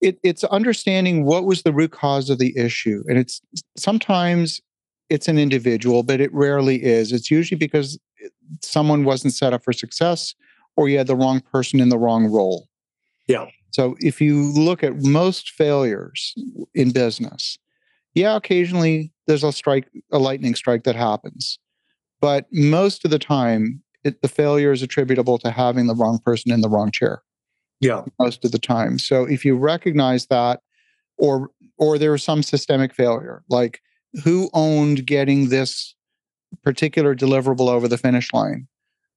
It, 0.01 0.19
it's 0.25 0.43
understanding 0.45 1.25
what 1.25 1.45
was 1.45 1.63
the 1.63 1.73
root 1.73 1.93
cause 1.93 2.29
of 2.29 2.39
the 2.39 2.57
issue. 2.57 3.05
And 3.07 3.19
it's 3.19 3.41
sometimes 3.77 4.61
it's 5.09 5.29
an 5.29 5.39
individual, 5.39 6.03
but 6.03 6.21
it 6.21 6.33
rarely 6.35 6.83
is. 6.83 7.13
It's 7.13 7.31
usually 7.31 7.59
because 7.59 7.99
someone 8.61 9.05
wasn't 9.05 9.35
set 9.35 9.53
up 9.53 9.65
for 9.65 9.73
success 9.73 10.35
or 10.77 10.89
you 10.89 10.99
had 10.99 11.07
the 11.07 11.17
wrong 11.17 11.41
person 11.41 11.81
in 11.81 11.89
the 11.89 11.99
wrong 11.99 12.27
role. 12.27 12.69
Yeah. 13.29 13.47
So 13.71 13.97
if 14.01 14.21
you 14.21 14.53
look 14.53 14.83
at 14.83 15.03
most 15.03 15.51
failures 15.51 16.35
in 16.75 16.91
business, 16.91 17.59
yeah, 18.15 18.37
occasionally 18.37 19.13
there's 19.27 19.45
a 19.45 19.53
strike, 19.53 19.89
a 20.13 20.19
lightning 20.19 20.55
strike 20.55 20.85
that 20.85 20.97
happens. 20.97 21.59
But 22.21 22.47
most 22.53 23.05
of 23.05 23.11
the 23.11 23.19
time, 23.19 23.83
it, 24.05 24.21
the 24.23 24.29
failure 24.29 24.73
is 24.73 24.83
attributable 24.83 25.39
to 25.39 25.51
having 25.51 25.87
the 25.87 25.95
wrong 25.95 26.19
person 26.25 26.53
in 26.53 26.61
the 26.61 26.69
wrong 26.69 26.91
chair. 26.91 27.23
Yeah. 27.81 28.03
Most 28.19 28.45
of 28.45 28.53
the 28.53 28.59
time. 28.59 28.99
So 28.99 29.25
if 29.25 29.45
you 29.45 29.57
recognize 29.57 30.27
that, 30.27 30.61
or 31.19 31.51
or 31.79 31.99
there 31.99 32.13
was 32.13 32.23
some 32.23 32.43
systemic 32.43 32.95
failure, 32.95 33.43
like 33.49 33.81
who 34.25 34.51
owned 34.53 35.07
getting 35.07 35.49
this 35.49 35.95
particular 36.63 37.15
deliverable 37.15 37.69
over 37.69 37.89
the 37.89 37.99
finish 37.99 38.33
line? 38.33 38.67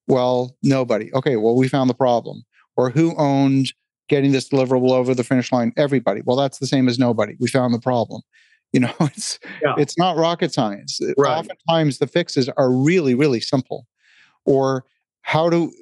Well, 0.08 0.56
nobody. 0.62 1.12
Okay, 1.14 1.36
well, 1.36 1.56
we 1.56 1.68
found 1.68 1.90
the 1.90 1.94
problem. 1.94 2.44
Or 2.76 2.90
who 2.90 3.16
owned 3.16 3.72
getting 4.08 4.32
this 4.32 4.48
deliverable 4.48 4.92
over 4.92 5.14
the 5.14 5.24
finish 5.24 5.50
line? 5.50 5.72
Everybody. 5.76 6.22
Well, 6.24 6.36
that's 6.36 6.58
the 6.58 6.66
same 6.66 6.88
as 6.88 6.98
nobody. 6.98 7.34
We 7.40 7.48
found 7.48 7.74
the 7.74 7.80
problem. 7.80 8.22
You 8.72 8.80
know, 8.80 8.92
it's 9.00 9.38
yeah. 9.62 9.74
it's 9.78 9.96
not 9.96 10.16
rocket 10.16 10.52
science. 10.52 11.00
Uh, 11.00 11.12
right. 11.16 11.38
Oftentimes 11.38 11.98
the 11.98 12.08
fixes 12.08 12.48
are 12.58 12.70
really, 12.70 13.14
really 13.14 13.40
simple. 13.40 13.86
Or 14.44 14.84
how 15.22 15.48
do 15.48 15.72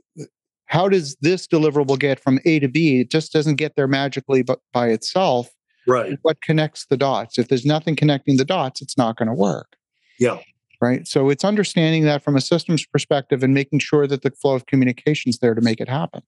how 0.66 0.88
does 0.88 1.16
this 1.20 1.48
deliverable 1.48 1.98
get 1.98 2.20
from 2.20 2.38
A 2.44 2.60
to 2.60 2.68
B? 2.68 3.00
It 3.00 3.10
just 3.10 3.32
doesn't 3.32 3.56
get 3.56 3.74
there 3.74 3.88
magically 3.88 4.42
but 4.42 4.60
by 4.72 4.88
itself. 4.88 5.50
Right. 5.86 6.18
What 6.22 6.40
connects 6.42 6.86
the 6.86 6.96
dots? 6.96 7.38
If 7.38 7.48
there's 7.48 7.64
nothing 7.64 7.96
connecting 7.96 8.36
the 8.36 8.44
dots, 8.44 8.80
it's 8.82 8.96
not 8.96 9.16
going 9.16 9.28
to 9.28 9.34
work. 9.34 9.76
Yeah. 10.20 10.38
Right. 10.84 11.08
So 11.08 11.30
it's 11.30 11.44
understanding 11.44 12.04
that 12.04 12.22
from 12.22 12.36
a 12.36 12.42
systems 12.42 12.84
perspective 12.84 13.42
and 13.42 13.54
making 13.54 13.78
sure 13.78 14.06
that 14.06 14.20
the 14.20 14.30
flow 14.30 14.54
of 14.54 14.66
communication 14.66 15.30
is 15.30 15.38
there 15.38 15.54
to 15.54 15.62
make 15.62 15.80
it 15.80 15.88
happen. 15.88 16.20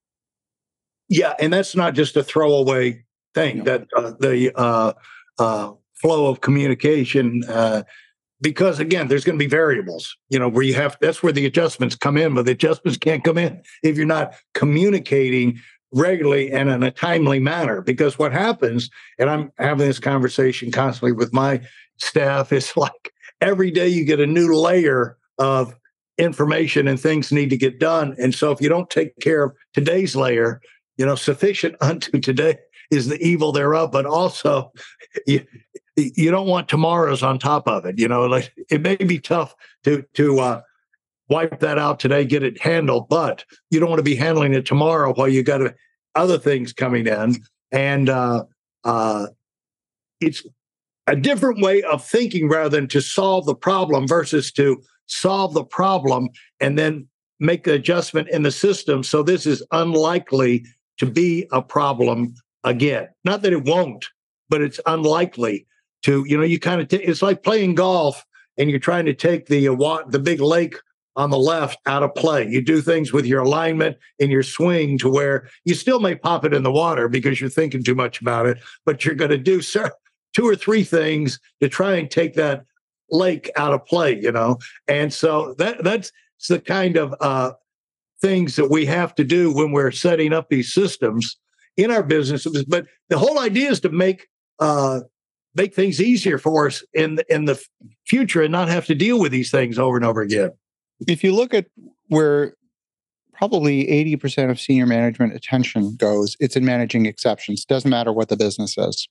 Yeah, 1.10 1.34
and 1.38 1.52
that's 1.52 1.76
not 1.76 1.92
just 1.92 2.16
a 2.16 2.24
throwaway 2.24 3.04
thing. 3.34 3.58
No. 3.58 3.64
That 3.64 3.86
uh, 3.94 4.12
the 4.18 4.52
uh, 4.58 4.94
uh, 5.38 5.72
flow 6.00 6.30
of 6.30 6.40
communication 6.40 7.42
uh, 7.50 7.82
because 8.40 8.80
again 8.80 9.08
there's 9.08 9.24
going 9.24 9.38
to 9.38 9.44
be 9.44 9.48
variables 9.48 10.16
you 10.30 10.38
know 10.38 10.48
where 10.48 10.62
you 10.62 10.72
have 10.74 10.96
that's 11.02 11.22
where 11.22 11.32
the 11.32 11.44
adjustments 11.44 11.94
come 11.94 12.16
in 12.16 12.34
but 12.34 12.46
the 12.46 12.52
adjustments 12.52 12.98
can't 12.98 13.24
come 13.24 13.38
in 13.38 13.62
if 13.82 13.96
you're 13.96 14.06
not 14.06 14.34
communicating 14.54 15.58
regularly 15.92 16.50
and 16.50 16.68
in 16.68 16.82
a 16.82 16.90
timely 16.90 17.40
manner 17.40 17.80
because 17.80 18.18
what 18.18 18.32
happens 18.32 18.90
and 19.18 19.30
i'm 19.30 19.50
having 19.58 19.86
this 19.86 19.98
conversation 19.98 20.70
constantly 20.70 21.12
with 21.12 21.32
my 21.32 21.58
staff 21.96 22.52
is 22.52 22.76
like 22.76 23.12
every 23.40 23.70
day 23.70 23.88
you 23.88 24.04
get 24.04 24.20
a 24.20 24.26
new 24.26 24.54
layer 24.54 25.16
of 25.38 25.74
information 26.18 26.88
and 26.88 26.98
things 26.98 27.30
need 27.30 27.50
to 27.50 27.56
get 27.56 27.78
done 27.78 28.14
and 28.18 28.34
so 28.34 28.50
if 28.50 28.60
you 28.60 28.68
don't 28.68 28.88
take 28.88 29.14
care 29.20 29.44
of 29.44 29.52
today's 29.74 30.16
layer 30.16 30.60
you 30.96 31.04
know 31.04 31.14
sufficient 31.14 31.76
unto 31.80 32.18
today 32.20 32.56
is 32.90 33.08
the 33.08 33.20
evil 33.20 33.52
thereof 33.52 33.90
but 33.92 34.06
also 34.06 34.72
you, 35.26 35.44
you 35.96 36.30
don't 36.30 36.46
want 36.46 36.68
tomorrow's 36.68 37.22
on 37.22 37.38
top 37.38 37.66
of 37.66 37.86
it. 37.86 37.98
You 37.98 38.08
know, 38.08 38.26
like 38.26 38.52
it 38.70 38.82
may 38.82 38.96
be 38.96 39.18
tough 39.18 39.54
to 39.84 40.04
to 40.14 40.40
uh, 40.40 40.60
wipe 41.28 41.60
that 41.60 41.78
out 41.78 41.98
today, 41.98 42.24
get 42.24 42.42
it 42.42 42.60
handled, 42.60 43.08
but 43.08 43.44
you 43.70 43.80
don't 43.80 43.88
want 43.88 43.98
to 43.98 44.04
be 44.04 44.16
handling 44.16 44.54
it 44.54 44.66
tomorrow 44.66 45.12
while 45.14 45.28
you 45.28 45.42
got 45.42 45.72
other 46.14 46.38
things 46.38 46.72
coming 46.72 47.06
in, 47.06 47.36
and 47.72 48.08
uh, 48.08 48.44
uh, 48.84 49.26
it's 50.20 50.44
a 51.06 51.16
different 51.16 51.60
way 51.60 51.82
of 51.82 52.04
thinking 52.04 52.48
rather 52.48 52.68
than 52.68 52.88
to 52.88 53.00
solve 53.00 53.46
the 53.46 53.54
problem 53.54 54.06
versus 54.06 54.50
to 54.52 54.82
solve 55.06 55.54
the 55.54 55.64
problem 55.64 56.28
and 56.60 56.78
then 56.78 57.06
make 57.38 57.64
the 57.64 57.74
adjustment 57.74 58.28
in 58.28 58.42
the 58.42 58.50
system. 58.50 59.02
So 59.02 59.22
this 59.22 59.46
is 59.46 59.62
unlikely 59.70 60.64
to 60.98 61.06
be 61.06 61.46
a 61.52 61.62
problem 61.62 62.34
again. 62.64 63.08
Not 63.24 63.42
that 63.42 63.52
it 63.52 63.64
won't, 63.64 64.06
but 64.48 64.62
it's 64.62 64.80
unlikely 64.86 65.66
to 66.02 66.24
you 66.26 66.36
know 66.36 66.44
you 66.44 66.58
kind 66.58 66.80
of 66.80 66.88
t- 66.88 66.96
it's 66.96 67.22
like 67.22 67.42
playing 67.42 67.74
golf 67.74 68.24
and 68.58 68.70
you're 68.70 68.78
trying 68.78 69.06
to 69.06 69.14
take 69.14 69.46
the 69.46 69.68
uh, 69.68 70.02
the 70.08 70.18
big 70.18 70.40
lake 70.40 70.76
on 71.16 71.30
the 71.30 71.38
left 71.38 71.78
out 71.86 72.02
of 72.02 72.14
play. 72.14 72.46
You 72.46 72.62
do 72.62 72.82
things 72.82 73.12
with 73.12 73.24
your 73.24 73.42
alignment 73.42 73.96
and 74.20 74.30
your 74.30 74.42
swing 74.42 74.98
to 74.98 75.08
where 75.08 75.48
you 75.64 75.74
still 75.74 75.98
may 75.98 76.14
pop 76.14 76.44
it 76.44 76.52
in 76.52 76.62
the 76.62 76.70
water 76.70 77.08
because 77.08 77.40
you're 77.40 77.48
thinking 77.48 77.82
too 77.82 77.94
much 77.94 78.20
about 78.20 78.46
it, 78.46 78.58
but 78.84 79.04
you're 79.04 79.14
going 79.14 79.30
to 79.30 79.38
do 79.38 79.62
two 80.36 80.46
or 80.46 80.54
three 80.54 80.84
things 80.84 81.40
to 81.62 81.68
try 81.68 81.94
and 81.94 82.10
take 82.10 82.34
that 82.34 82.66
lake 83.10 83.50
out 83.56 83.72
of 83.72 83.84
play, 83.86 84.20
you 84.20 84.30
know. 84.30 84.58
And 84.86 85.12
so 85.12 85.54
that 85.58 85.82
that's 85.82 86.12
the 86.50 86.60
kind 86.60 86.98
of 86.98 87.14
uh, 87.20 87.52
things 88.20 88.56
that 88.56 88.70
we 88.70 88.84
have 88.84 89.14
to 89.14 89.24
do 89.24 89.52
when 89.54 89.72
we're 89.72 89.90
setting 89.90 90.34
up 90.34 90.50
these 90.50 90.72
systems 90.72 91.38
in 91.78 91.90
our 91.90 92.02
businesses. 92.02 92.64
But 92.66 92.86
the 93.08 93.18
whole 93.18 93.38
idea 93.38 93.70
is 93.70 93.80
to 93.80 93.88
make 93.88 94.28
uh, 94.58 95.00
make 95.54 95.74
things 95.74 96.02
easier 96.02 96.36
for 96.36 96.66
us 96.66 96.84
in 96.92 97.18
in 97.30 97.46
the 97.46 97.58
future 98.06 98.42
and 98.42 98.52
not 98.52 98.68
have 98.68 98.84
to 98.86 98.94
deal 98.94 99.18
with 99.18 99.32
these 99.32 99.50
things 99.50 99.78
over 99.78 99.96
and 99.96 100.04
over 100.04 100.20
again. 100.20 100.50
If 101.08 101.24
you 101.24 101.34
look 101.34 101.54
at 101.54 101.66
where 102.08 102.54
probably 103.32 103.86
80% 103.86 104.50
of 104.50 104.58
senior 104.58 104.86
management 104.86 105.34
attention 105.34 105.96
goes, 105.96 106.36
it's 106.40 106.56
in 106.56 106.64
managing 106.64 107.04
exceptions. 107.04 107.66
Doesn't 107.66 107.90
matter 107.90 108.10
what 108.10 108.30
the 108.30 108.36
business 108.36 108.78
is. 108.78 109.06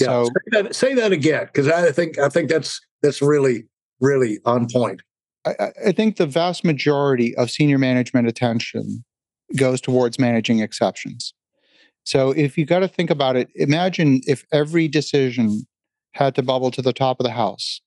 Yeah, 0.00 0.06
so, 0.06 0.24
say 0.24 0.62
that, 0.62 0.74
say 0.74 0.94
that 0.94 1.12
again 1.12 1.46
because 1.46 1.68
I 1.68 1.90
think 1.92 2.18
I 2.18 2.28
think 2.28 2.48
that's 2.48 2.80
that's 3.02 3.20
really 3.20 3.64
really 4.00 4.38
on 4.44 4.68
point. 4.68 5.02
I, 5.44 5.72
I 5.86 5.92
think 5.92 6.16
the 6.16 6.26
vast 6.26 6.64
majority 6.64 7.34
of 7.36 7.50
senior 7.50 7.78
management 7.78 8.28
attention 8.28 9.04
goes 9.56 9.80
towards 9.80 10.18
managing 10.18 10.60
exceptions. 10.60 11.32
So 12.04 12.30
if 12.30 12.56
you 12.56 12.64
got 12.64 12.80
to 12.80 12.88
think 12.88 13.10
about 13.10 13.36
it, 13.36 13.48
imagine 13.54 14.20
if 14.26 14.44
every 14.52 14.88
decision 14.88 15.66
had 16.12 16.34
to 16.36 16.42
bubble 16.42 16.70
to 16.72 16.82
the 16.82 16.92
top 16.92 17.20
of 17.20 17.24
the 17.24 17.32
house. 17.32 17.80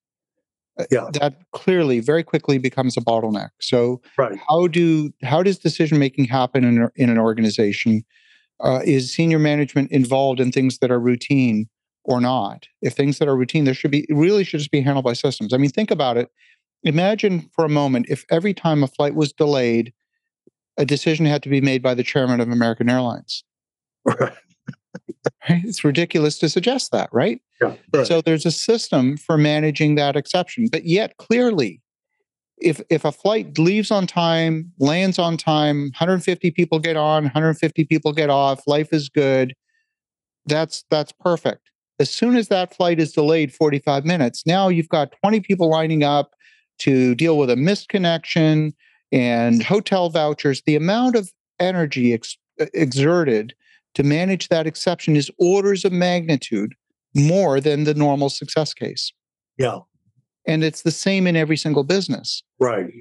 Uh, 0.79 0.85
yeah. 0.91 1.09
That 1.13 1.35
clearly 1.51 1.99
very 1.99 2.23
quickly 2.23 2.57
becomes 2.57 2.95
a 2.97 3.01
bottleneck. 3.01 3.49
So 3.59 4.01
right. 4.17 4.37
how 4.47 4.67
do 4.67 5.11
how 5.23 5.43
does 5.43 5.57
decision 5.57 5.99
making 5.99 6.25
happen 6.25 6.63
in, 6.63 6.87
in 6.95 7.09
an 7.09 7.17
organization? 7.17 8.03
Uh, 8.63 8.79
is 8.85 9.11
senior 9.11 9.39
management 9.39 9.91
involved 9.91 10.39
in 10.39 10.51
things 10.51 10.77
that 10.77 10.91
are 10.91 10.99
routine 10.99 11.67
or 12.03 12.21
not? 12.21 12.67
If 12.81 12.93
things 12.93 13.19
that 13.19 13.27
are 13.27 13.35
routine, 13.35 13.65
there 13.65 13.73
should 13.73 13.91
be 13.91 14.05
really 14.09 14.43
should 14.43 14.59
just 14.59 14.71
be 14.71 14.81
handled 14.81 15.05
by 15.05 15.13
systems. 15.13 15.53
I 15.53 15.57
mean, 15.57 15.69
think 15.69 15.91
about 15.91 16.17
it. 16.17 16.29
Imagine 16.83 17.49
for 17.53 17.63
a 17.63 17.69
moment 17.69 18.07
if 18.09 18.25
every 18.29 18.53
time 18.53 18.83
a 18.83 18.87
flight 18.87 19.15
was 19.15 19.31
delayed, 19.33 19.93
a 20.77 20.85
decision 20.85 21.25
had 21.25 21.43
to 21.43 21.49
be 21.49 21.61
made 21.61 21.83
by 21.83 21.93
the 21.93 22.03
chairman 22.03 22.39
of 22.39 22.49
American 22.49 22.89
Airlines. 22.89 23.43
Right. 24.05 25.63
It's 25.63 25.83
ridiculous 25.83 26.37
to 26.39 26.49
suggest 26.49 26.91
that, 26.91 27.09
right? 27.11 27.41
Yeah, 27.61 27.75
right? 27.93 28.07
So 28.07 28.21
there's 28.21 28.45
a 28.45 28.51
system 28.51 29.17
for 29.17 29.37
managing 29.37 29.95
that 29.95 30.15
exception. 30.15 30.67
But 30.71 30.85
yet, 30.85 31.17
clearly, 31.17 31.81
if 32.57 32.81
if 32.89 33.05
a 33.05 33.11
flight 33.11 33.57
leaves 33.57 33.91
on 33.91 34.07
time, 34.07 34.71
lands 34.79 35.19
on 35.19 35.37
time, 35.37 35.83
150 35.97 36.51
people 36.51 36.79
get 36.79 36.95
on, 36.97 37.23
150 37.23 37.85
people 37.85 38.13
get 38.13 38.29
off, 38.29 38.65
life 38.67 38.93
is 38.93 39.09
good, 39.09 39.53
that's 40.45 40.83
that's 40.89 41.11
perfect. 41.11 41.70
As 42.01 42.09
soon 42.09 42.35
as 42.35 42.47
that 42.47 42.75
flight 42.75 42.99
is 42.99 43.13
delayed 43.13 43.53
45 43.53 44.05
minutes, 44.05 44.43
now 44.47 44.69
you've 44.69 44.89
got 44.89 45.13
20 45.21 45.39
people 45.41 45.69
lining 45.69 46.03
up 46.03 46.33
to 46.79 47.13
deal 47.13 47.37
with 47.37 47.51
a 47.51 47.55
missed 47.55 47.89
connection 47.89 48.73
and 49.11 49.61
hotel 49.61 50.09
vouchers. 50.09 50.63
The 50.65 50.75
amount 50.75 51.15
of 51.15 51.31
energy 51.59 52.11
ex- 52.11 52.39
uh, 52.59 52.65
exerted 52.73 53.53
to 53.93 54.01
manage 54.01 54.47
that 54.47 54.65
exception 54.65 55.15
is 55.15 55.29
orders 55.37 55.85
of 55.85 55.91
magnitude 55.91 56.73
more 57.15 57.61
than 57.61 57.83
the 57.83 57.93
normal 57.93 58.29
success 58.29 58.73
case. 58.73 59.13
Yeah. 59.59 59.81
And 60.47 60.63
it's 60.63 60.81
the 60.81 60.89
same 60.89 61.27
in 61.27 61.35
every 61.35 61.57
single 61.57 61.83
business. 61.83 62.41
Right. 62.59 62.91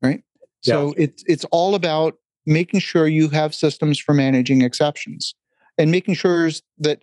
Right. 0.00 0.22
Yeah. 0.62 0.74
So 0.74 0.94
it's 0.96 1.24
it's 1.26 1.44
all 1.46 1.74
about 1.74 2.14
making 2.44 2.78
sure 2.78 3.08
you 3.08 3.28
have 3.30 3.56
systems 3.56 3.98
for 3.98 4.14
managing 4.14 4.62
exceptions 4.62 5.34
and 5.78 5.90
making 5.90 6.14
sure 6.14 6.48
that 6.78 7.00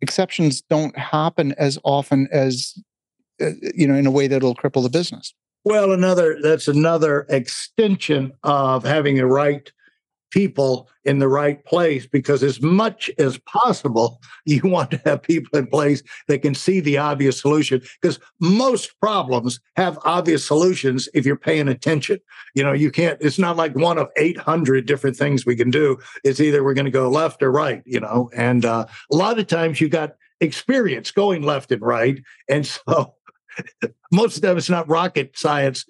exceptions 0.00 0.62
don't 0.62 0.96
happen 0.98 1.54
as 1.58 1.78
often 1.84 2.28
as 2.30 2.74
uh, 3.40 3.50
you 3.74 3.86
know 3.86 3.94
in 3.94 4.06
a 4.06 4.10
way 4.10 4.26
that'll 4.26 4.54
cripple 4.54 4.82
the 4.82 4.90
business. 4.90 5.34
Well, 5.64 5.92
another 5.92 6.38
that's 6.40 6.68
another 6.68 7.26
extension 7.28 8.32
of 8.42 8.84
having 8.84 9.18
a 9.18 9.26
right 9.26 9.70
people 10.36 10.86
in 11.06 11.18
the 11.18 11.28
right 11.28 11.64
place 11.64 12.06
because 12.06 12.42
as 12.42 12.60
much 12.60 13.10
as 13.18 13.38
possible 13.38 14.20
you 14.44 14.60
want 14.64 14.90
to 14.90 15.00
have 15.06 15.22
people 15.22 15.58
in 15.58 15.66
place 15.66 16.02
that 16.28 16.42
can 16.42 16.54
see 16.54 16.78
the 16.78 16.98
obvious 16.98 17.40
solution 17.40 17.80
because 18.02 18.20
most 18.38 19.00
problems 19.00 19.58
have 19.76 19.98
obvious 20.04 20.44
solutions 20.44 21.08
if 21.14 21.24
you're 21.24 21.38
paying 21.38 21.68
attention. 21.68 22.18
You 22.54 22.64
know 22.64 22.74
you 22.74 22.90
can't 22.90 23.16
it's 23.22 23.38
not 23.38 23.56
like 23.56 23.74
one 23.76 23.96
of 23.96 24.08
800 24.18 24.84
different 24.84 25.16
things 25.16 25.46
we 25.46 25.56
can 25.56 25.70
do. 25.70 25.96
It's 26.22 26.38
either 26.38 26.62
we're 26.62 26.74
going 26.74 26.84
to 26.84 26.90
go 26.90 27.08
left 27.08 27.42
or 27.42 27.50
right 27.50 27.82
you 27.86 28.00
know 28.00 28.28
and 28.36 28.66
uh, 28.66 28.84
a 29.10 29.16
lot 29.16 29.38
of 29.38 29.46
times 29.46 29.80
you 29.80 29.88
got 29.88 30.16
experience 30.42 31.10
going 31.12 31.40
left 31.40 31.72
and 31.72 31.80
right 31.80 32.22
and 32.50 32.66
so 32.66 33.14
most 34.12 34.36
of 34.36 34.42
them 34.42 34.58
it's 34.58 34.68
not 34.68 34.86
rocket 34.86 35.30
science 35.34 35.86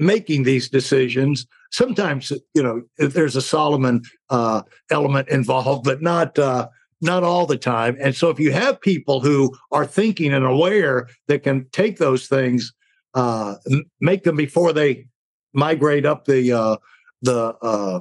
making 0.00 0.42
these 0.42 0.68
decisions. 0.68 1.46
Sometimes, 1.70 2.32
you 2.54 2.62
know, 2.62 2.82
there's 2.98 3.36
a 3.36 3.42
Solomon 3.42 4.02
uh, 4.30 4.62
element 4.90 5.28
involved, 5.28 5.84
but 5.84 6.02
not 6.02 6.36
uh, 6.38 6.68
not 7.00 7.22
all 7.22 7.46
the 7.46 7.58
time. 7.58 7.96
And 8.00 8.16
so, 8.16 8.30
if 8.30 8.40
you 8.40 8.50
have 8.50 8.80
people 8.80 9.20
who 9.20 9.54
are 9.70 9.86
thinking 9.86 10.32
and 10.32 10.44
aware 10.44 11.06
that 11.28 11.44
can 11.44 11.66
take 11.70 11.98
those 11.98 12.26
things, 12.26 12.72
uh, 13.14 13.56
make 14.00 14.24
them 14.24 14.36
before 14.36 14.72
they 14.72 15.06
migrate 15.52 16.06
up 16.06 16.24
the 16.24 16.52
uh, 16.52 16.76
the 17.22 17.54
uh, 17.62 18.00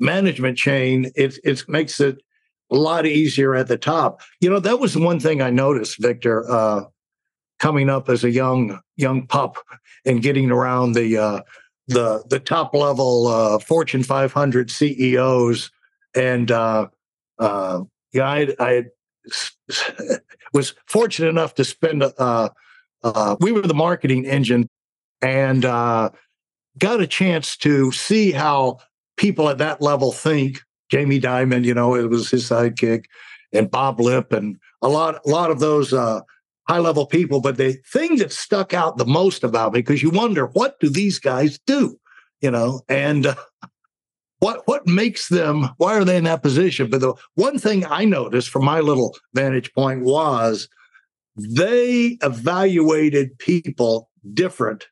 management 0.00 0.58
chain, 0.58 1.10
it 1.14 1.38
it 1.44 1.66
makes 1.68 2.00
it 2.00 2.20
a 2.70 2.76
lot 2.76 3.06
easier 3.06 3.54
at 3.54 3.68
the 3.68 3.78
top. 3.78 4.20
You 4.40 4.50
know, 4.50 4.60
that 4.60 4.80
was 4.80 4.96
one 4.96 5.20
thing 5.20 5.40
I 5.40 5.50
noticed, 5.50 6.02
Victor. 6.02 6.50
Uh, 6.50 6.84
coming 7.58 7.88
up 7.88 8.08
as 8.08 8.24
a 8.24 8.30
young 8.30 8.80
young 8.96 9.26
pup 9.26 9.56
and 10.04 10.22
getting 10.22 10.50
around 10.50 10.92
the 10.92 11.16
uh, 11.16 11.40
the 11.88 12.24
the 12.28 12.40
top 12.40 12.74
level 12.74 13.28
uh, 13.28 13.58
Fortune 13.58 14.02
500 14.02 14.70
CEOs, 14.70 15.70
and 16.14 16.50
uh, 16.50 16.88
uh, 17.38 17.80
yeah, 18.12 18.28
I, 18.28 18.54
I 18.58 18.84
was 20.52 20.74
fortunate 20.86 21.28
enough 21.28 21.54
to 21.56 21.64
spend. 21.64 22.02
Uh, 22.02 22.48
uh, 23.02 23.36
we 23.40 23.52
were 23.52 23.62
the 23.62 23.74
marketing 23.74 24.26
engine, 24.26 24.68
and 25.22 25.64
uh, 25.64 26.10
got 26.78 27.00
a 27.00 27.06
chance 27.06 27.56
to 27.58 27.92
see 27.92 28.32
how 28.32 28.78
people 29.16 29.48
at 29.48 29.58
that 29.58 29.80
level 29.80 30.12
think. 30.12 30.60
Jamie 30.88 31.20
Dimon, 31.20 31.64
you 31.64 31.74
know, 31.74 31.96
it 31.96 32.08
was 32.08 32.30
his 32.30 32.48
sidekick, 32.48 33.04
and 33.52 33.70
Bob 33.70 34.00
Lipp, 34.00 34.32
and 34.32 34.56
a 34.82 34.88
lot, 34.88 35.20
a 35.26 35.28
lot 35.28 35.50
of 35.50 35.58
those 35.58 35.92
uh, 35.92 36.20
high 36.68 36.78
level 36.78 37.06
people. 37.06 37.40
But 37.40 37.56
the 37.56 37.78
thing 37.92 38.16
that 38.16 38.32
stuck 38.32 38.74
out 38.74 38.96
the 38.96 39.06
most 39.06 39.44
about 39.44 39.72
me, 39.72 39.80
because 39.80 40.02
you 40.02 40.10
wonder, 40.10 40.46
what 40.46 40.78
do 40.80 40.88
these 40.88 41.18
guys 41.18 41.58
do? 41.66 41.98
You 42.40 42.50
know, 42.50 42.82
and 42.88 43.26
uh, 43.26 43.34
what 44.40 44.62
what 44.66 44.86
makes 44.86 45.28
them, 45.28 45.70
why 45.78 45.96
are 45.96 46.04
they 46.04 46.16
in 46.16 46.24
that 46.24 46.42
position? 46.42 46.90
But 46.90 47.00
the 47.00 47.14
one 47.34 47.58
thing 47.58 47.84
I 47.86 48.04
noticed 48.04 48.50
from 48.50 48.64
my 48.64 48.80
little 48.80 49.16
vantage 49.34 49.72
point 49.72 50.02
was 50.02 50.68
they 51.36 52.18
evaluated 52.22 53.38
people 53.38 54.10
different 54.34 54.86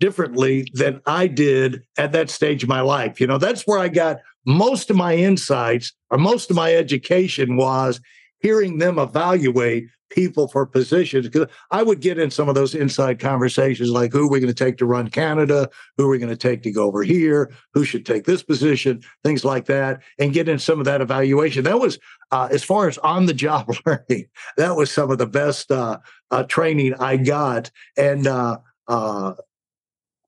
differently 0.00 0.68
than 0.74 1.00
I 1.06 1.26
did 1.26 1.82
at 1.96 2.12
that 2.12 2.30
stage 2.30 2.62
of 2.62 2.68
my 2.68 2.80
life. 2.80 3.20
You 3.20 3.26
know, 3.26 3.38
that's 3.38 3.66
where 3.66 3.78
I 3.78 3.88
got 3.88 4.18
most 4.46 4.90
of 4.90 4.96
my 4.96 5.16
insights 5.16 5.92
or 6.10 6.18
most 6.18 6.50
of 6.50 6.56
my 6.56 6.74
education 6.74 7.56
was 7.56 8.00
hearing 8.40 8.78
them 8.78 8.98
evaluate 8.98 9.88
people 10.10 10.48
for 10.48 10.64
positions 10.64 11.28
because 11.28 11.48
I 11.70 11.82
would 11.82 12.00
get 12.00 12.18
in 12.18 12.30
some 12.30 12.48
of 12.48 12.54
those 12.54 12.74
inside 12.74 13.18
conversations 13.18 13.90
like 13.90 14.12
who 14.12 14.26
are 14.26 14.30
we 14.30 14.40
going 14.40 14.52
to 14.52 14.64
take 14.64 14.78
to 14.78 14.86
run 14.86 15.10
Canada, 15.10 15.68
who 15.96 16.06
are 16.06 16.08
we 16.08 16.18
going 16.18 16.30
to 16.30 16.36
take 16.36 16.62
to 16.62 16.72
go 16.72 16.84
over 16.84 17.02
here, 17.02 17.52
who 17.74 17.84
should 17.84 18.06
take 18.06 18.24
this 18.24 18.42
position, 18.42 19.02
things 19.22 19.44
like 19.44 19.66
that, 19.66 20.00
and 20.18 20.32
get 20.32 20.48
in 20.48 20.58
some 20.58 20.78
of 20.78 20.86
that 20.86 21.00
evaluation. 21.00 21.64
That 21.64 21.80
was 21.80 21.98
uh, 22.30 22.48
as 22.50 22.64
far 22.64 22.88
as 22.88 22.98
on 22.98 23.26
the 23.26 23.34
job 23.34 23.70
learning. 23.86 24.26
That 24.56 24.76
was 24.76 24.90
some 24.90 25.10
of 25.10 25.18
the 25.18 25.26
best 25.26 25.70
uh, 25.70 25.98
uh, 26.30 26.44
training 26.44 26.94
I 26.94 27.16
got, 27.16 27.70
and 27.96 28.26
uh, 28.26 28.58
uh, 28.86 29.34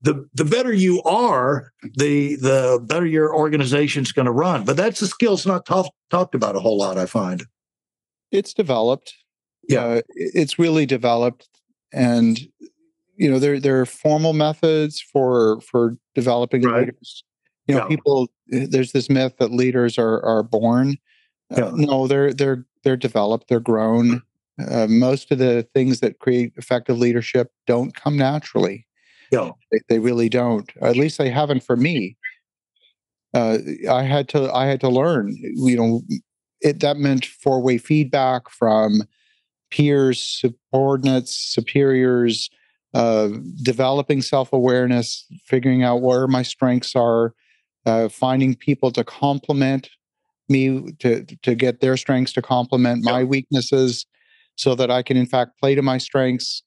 the 0.03 0.29
the 0.35 0.45
better 0.45 0.73
you 0.73 1.03
are, 1.03 1.73
the 1.83 2.37
the 2.37 2.81
better 2.83 3.07
your 3.07 3.35
organization's 3.35 4.13
going 4.13 4.27
to 4.27 4.33
run. 4.33 4.65
But 4.65 4.77
that's 4.77 5.03
a 5.03 5.07
skill 5.07 5.37
skill's 5.37 5.47
not 5.47 5.67
talk, 5.67 5.93
talked 6.11 6.35
about 6.35 6.57
a 6.57 6.61
whole 6.61 6.79
lot. 6.79 6.97
I 6.97 7.07
find 7.07 7.45
it's 8.33 8.55
developed 8.55 9.15
yeah 9.69 9.85
uh, 9.85 10.01
it's 10.15 10.59
really 10.59 10.87
developed 10.87 11.49
and 11.93 12.41
you 13.17 13.31
know 13.31 13.39
there 13.39 13.61
there 13.61 13.81
are 13.81 13.87
formal 13.87 14.33
methods 14.33 15.01
for 15.01 15.61
for 15.61 15.97
developing 16.15 16.63
right. 16.63 16.81
leaders 16.81 17.25
you 17.67 17.75
know 17.75 17.83
yeah. 17.83 17.89
people 17.89 18.29
eh, 18.53 18.67
there's 18.69 18.93
this 18.93 19.11
myth 19.11 19.35
that 19.39 19.53
leaders 19.53 19.99
are 19.99 20.25
are 20.25 20.43
born 20.43 20.97
uh, 21.53 21.57
yeah. 21.59 21.65
uh, 21.67 21.73
no 21.75 22.07
they're 22.07 22.33
they're 22.33 22.65
they're 22.83 22.97
developed 22.97 23.49
they're 23.49 23.61
grown 23.61 24.23
uh, 24.69 24.87
most 24.89 25.31
of 25.31 25.39
the 25.39 25.67
things 25.75 26.01
that 26.01 26.19
create 26.19 26.53
effective 26.57 26.99
leadership 26.99 27.53
don't 27.67 27.95
come 27.95 28.17
naturally 28.17 28.87
yeah. 29.31 29.51
they, 29.71 29.81
they 29.89 29.99
really 29.99 30.29
don't 30.29 30.71
at 30.81 30.97
least 30.97 31.19
they 31.19 31.31
haven't 31.31 31.63
for 31.63 31.77
me 31.77 32.17
uh, 33.35 33.59
i 33.91 34.03
had 34.03 34.29
to 34.29 34.53
i 34.55 34.67
had 34.67 34.81
to 34.81 34.89
learn 34.89 35.37
you 35.37 35.77
know 35.77 36.03
it 36.61 36.81
that 36.81 36.97
meant 36.97 37.25
four 37.25 37.61
way 37.61 37.79
feedback 37.79 38.51
from 38.51 39.03
peers, 39.71 40.21
subordinates, 40.21 41.35
superiors, 41.35 42.51
uh, 42.95 43.29
developing 43.63 44.23
self 44.23 44.53
awareness, 44.53 45.27
figuring 45.45 45.83
out 45.83 46.03
where 46.03 46.27
my 46.27 46.43
strengths 46.43 46.97
are, 46.97 47.35
uh, 47.87 48.09
finding 48.09 48.55
people 48.55 48.91
to 48.91 49.05
complement 49.05 49.91
me 50.49 50.93
to 50.99 51.25
to 51.43 51.55
get 51.55 51.81
their 51.81 51.97
strengths 51.97 52.33
to 52.33 52.43
complement 52.43 53.05
my 53.05 53.23
weaknesses, 53.23 54.07
so 54.57 54.75
that 54.75 54.91
I 54.91 55.03
can 55.03 55.17
in 55.17 55.27
fact 55.27 55.59
play 55.61 55.75
to 55.75 55.83
my 55.83 55.99
strengths. 55.99 56.63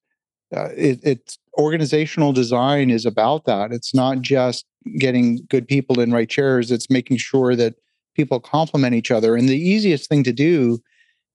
Uh, 0.55 0.69
it, 0.77 0.99
it's 1.03 1.37
organizational 1.57 2.31
design 2.31 2.89
is 2.89 3.05
about 3.05 3.45
that. 3.45 3.71
It's 3.71 3.93
not 3.93 4.21
just 4.21 4.65
getting 4.99 5.45
good 5.49 5.67
people 5.67 5.99
in 5.99 6.11
right 6.11 6.29
chairs. 6.29 6.71
It's 6.71 6.89
making 6.89 7.17
sure 7.17 7.55
that 7.55 7.75
people 8.13 8.39
complement 8.39 8.95
each 8.95 9.11
other. 9.11 9.35
And 9.35 9.47
the 9.49 9.57
easiest 9.57 10.09
thing 10.09 10.23
to 10.23 10.33
do 10.33 10.79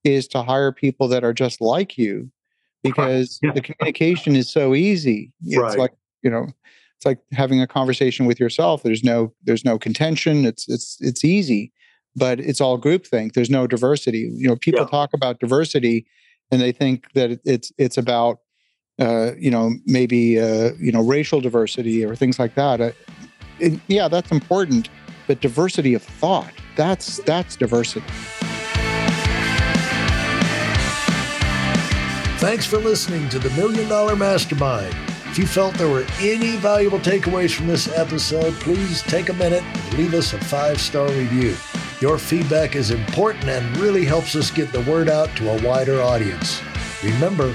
is 0.04 0.28
to 0.28 0.42
hire 0.42 0.72
people 0.72 1.08
that 1.08 1.24
are 1.24 1.34
just 1.34 1.60
like 1.60 1.98
you 1.98 2.30
because 2.82 3.38
yeah. 3.42 3.52
the 3.52 3.60
communication 3.60 4.36
is 4.36 4.50
so 4.50 4.74
easy. 4.74 5.32
It's 5.44 5.58
right. 5.58 5.78
like, 5.78 5.92
you 6.22 6.30
know, 6.30 6.46
it's 6.96 7.06
like 7.06 7.18
having 7.32 7.60
a 7.60 7.66
conversation 7.66 8.26
with 8.26 8.40
yourself. 8.40 8.82
There's 8.82 9.04
no 9.04 9.32
there's 9.44 9.64
no 9.64 9.78
contention. 9.78 10.44
It's 10.44 10.68
it's 10.68 10.98
it's 11.00 11.24
easy, 11.24 11.72
but 12.16 12.40
it's 12.40 12.60
all 12.60 12.80
groupthink. 12.80 13.34
There's 13.34 13.50
no 13.50 13.66
diversity. 13.66 14.30
You 14.34 14.48
know, 14.48 14.56
people 14.56 14.80
yeah. 14.80 14.86
talk 14.86 15.14
about 15.14 15.38
diversity 15.38 16.06
and 16.50 16.60
they 16.60 16.72
think 16.72 17.12
that 17.12 17.40
it's 17.44 17.72
it's 17.78 17.96
about 17.96 18.40
uh, 18.98 19.32
you 19.38 19.50
know, 19.50 19.74
maybe 19.86 20.40
uh, 20.40 20.72
you 20.78 20.90
know, 20.90 21.02
racial 21.02 21.40
diversity 21.40 22.04
or 22.04 22.16
things 22.16 22.38
like 22.38 22.54
that. 22.56 22.80
Uh, 22.80 22.90
it, 23.60 23.78
yeah, 23.86 24.08
that's 24.08 24.32
important, 24.32 24.88
but 25.28 25.40
diversity 25.40 25.94
of 25.94 26.02
thought, 26.02 26.52
that's 26.74 27.18
that's 27.18 27.54
diversity. 27.54 28.06
Thanks 32.38 32.66
for 32.66 32.78
listening 32.78 33.28
to 33.28 33.38
the 33.38 33.50
Million 33.50 33.88
Dollar 33.88 34.16
Mastermind. 34.16 34.94
If 35.26 35.38
you 35.38 35.46
felt 35.46 35.74
there 35.74 35.88
were 35.88 36.06
any 36.20 36.56
valuable 36.56 36.98
takeaways 36.98 37.54
from 37.54 37.66
this 37.66 37.86
episode, 37.96 38.54
please 38.54 39.02
take 39.02 39.28
a 39.28 39.34
minute 39.34 39.62
and 39.62 39.94
leave 39.94 40.14
us 40.14 40.32
a 40.32 40.38
five 40.38 40.80
star 40.80 41.08
review. 41.08 41.54
Your 42.00 42.16
feedback 42.16 42.74
is 42.74 42.90
important 42.90 43.44
and 43.44 43.76
really 43.76 44.04
helps 44.04 44.34
us 44.34 44.50
get 44.50 44.72
the 44.72 44.80
word 44.82 45.08
out 45.08 45.28
to 45.36 45.50
a 45.50 45.62
wider 45.62 46.00
audience. 46.00 46.62
Remember, 47.04 47.54